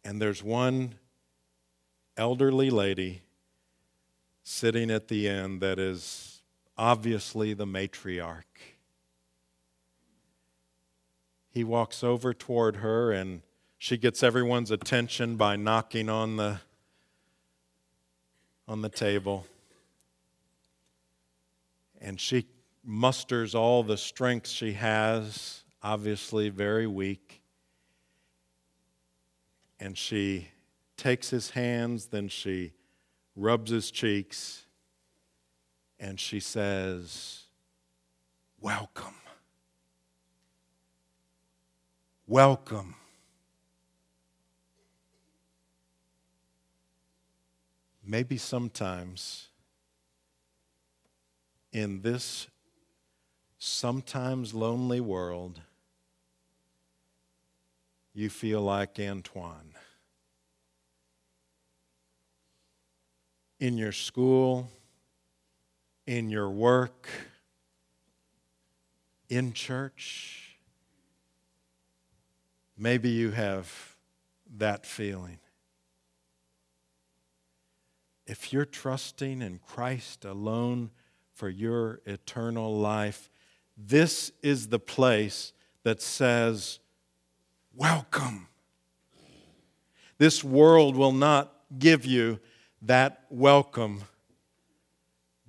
And 0.04 0.20
there's 0.20 0.44
one 0.44 0.96
elderly 2.18 2.72
lady 2.72 3.22
sitting 4.52 4.92
at 4.92 5.08
the 5.08 5.30
end 5.30 5.62
that 5.62 5.80
is 5.80 6.42
obviously 6.78 7.54
the 7.54 7.66
matriarch. 7.66 8.44
He 11.50 11.64
walks 11.64 12.04
over 12.04 12.34
toward 12.34 12.78
her 12.78 13.12
and 13.12 13.42
she 13.78 13.98
gets 13.98 14.22
everyone's 14.22 14.70
attention 14.70 15.38
by 15.38 15.56
knocking 15.56 16.10
on 16.10 16.36
the 16.36 16.60
on 18.68 18.82
the 18.82 18.90
table. 18.90 19.48
And 22.00 22.20
she 22.20 22.46
musters 22.84 23.56
all 23.56 23.84
the 23.84 23.98
strength 23.98 24.48
she 24.48 24.74
has, 24.74 25.64
obviously 25.82 26.50
very 26.50 26.88
weak. 26.88 27.42
And 29.80 29.98
she 29.98 30.50
takes 30.98 31.30
his 31.30 31.52
hands, 31.52 32.08
then 32.08 32.28
she 32.28 32.74
rubs 33.36 33.72
his 33.72 33.92
cheeks, 33.92 34.64
and 36.00 36.20
she 36.20 36.40
says, 36.40 37.44
Welcome. 38.60 39.16
Welcome. 42.28 42.96
Maybe 48.06 48.38
sometimes 48.38 49.48
in 51.72 52.02
this 52.02 52.48
sometimes 53.58 54.54
lonely 54.54 55.00
world, 55.00 55.62
you 58.14 58.30
feel 58.30 58.62
like 58.62 59.00
Antwone. 59.00 59.74
In 63.62 63.78
your 63.78 63.92
school, 63.92 64.68
in 66.08 66.32
your 66.32 66.50
work, 66.50 67.08
in 69.30 69.54
church. 69.54 70.58
Maybe 72.76 73.10
you 73.10 73.30
have 73.30 73.96
that 74.58 74.88
feeling. 74.88 75.38
If 78.26 78.52
you're 78.52 78.66
trusting 78.66 79.44
in 79.44 79.60
Christ 79.60 80.26
alone 80.26 80.90
for 81.32 81.48
your 81.48 82.02
eternal 82.08 82.76
life, 82.76 83.30
this 83.78 84.32
is 84.42 84.70
the 84.70 84.80
place 84.80 85.54
that 85.84 86.02
says, 86.02 86.80
Welcome. 87.76 88.48
This 90.18 90.44
world 90.44 90.96
will 90.96 91.14
not 91.14 91.54
give 91.78 92.06
you 92.06 92.40
that 92.82 93.26
welcome, 93.30 94.04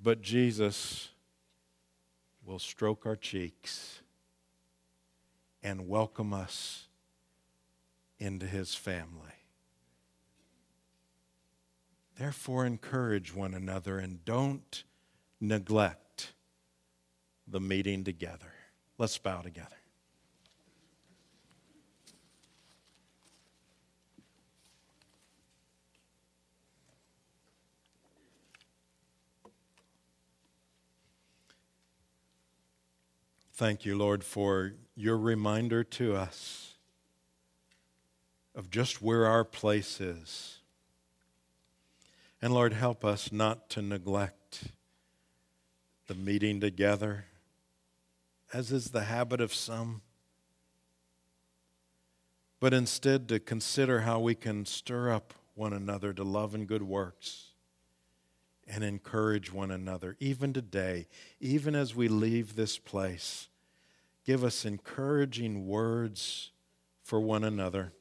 but 0.02 0.20
Jesus 0.20 1.08
will 2.44 2.58
stroke 2.58 3.06
our 3.06 3.16
cheeks 3.16 4.00
and 5.62 5.88
welcome 5.88 6.34
us 6.34 6.88
into 8.18 8.46
his 8.46 8.74
family. 8.74 9.08
Therefore, 12.18 12.66
encourage 12.66 13.34
one 13.34 13.54
another 13.54 13.98
and 13.98 14.24
don't 14.24 14.84
neglect 15.40 16.32
the 17.48 17.60
meeting 17.60 18.04
together. 18.04 18.52
Let's 18.98 19.16
bow 19.18 19.40
together. 19.40 19.81
Thank 33.54 33.84
you, 33.84 33.98
Lord, 33.98 34.24
for 34.24 34.72
your 34.96 35.18
reminder 35.18 35.84
to 35.84 36.16
us 36.16 36.72
of 38.54 38.70
just 38.70 39.02
where 39.02 39.26
our 39.26 39.44
place 39.44 40.00
is. 40.00 40.58
And 42.40 42.54
Lord, 42.54 42.72
help 42.72 43.04
us 43.04 43.30
not 43.30 43.68
to 43.70 43.82
neglect 43.82 44.64
the 46.06 46.14
meeting 46.14 46.60
together, 46.60 47.26
as 48.54 48.72
is 48.72 48.90
the 48.90 49.04
habit 49.04 49.40
of 49.42 49.52
some, 49.52 50.00
but 52.58 52.72
instead 52.72 53.28
to 53.28 53.38
consider 53.38 54.00
how 54.00 54.18
we 54.18 54.34
can 54.34 54.64
stir 54.64 55.10
up 55.12 55.34
one 55.54 55.74
another 55.74 56.14
to 56.14 56.24
love 56.24 56.54
and 56.54 56.66
good 56.66 56.82
works 56.82 57.51
and 58.68 58.84
encourage 58.84 59.52
one 59.52 59.70
another, 59.70 60.16
even 60.20 60.52
today, 60.52 61.06
even 61.40 61.74
as 61.74 61.94
we 61.94 62.08
leave 62.08 62.54
this 62.54 62.78
place. 62.78 63.48
Give 64.24 64.44
us 64.44 64.64
encouraging 64.64 65.66
words 65.66 66.52
for 67.02 67.20
one 67.20 67.44
another. 67.44 67.92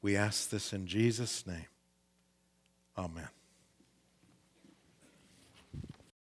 We 0.00 0.16
ask 0.16 0.50
this 0.50 0.72
in 0.72 0.86
Jesus' 0.86 1.46
name. 1.46 1.66
Amen. 2.96 3.28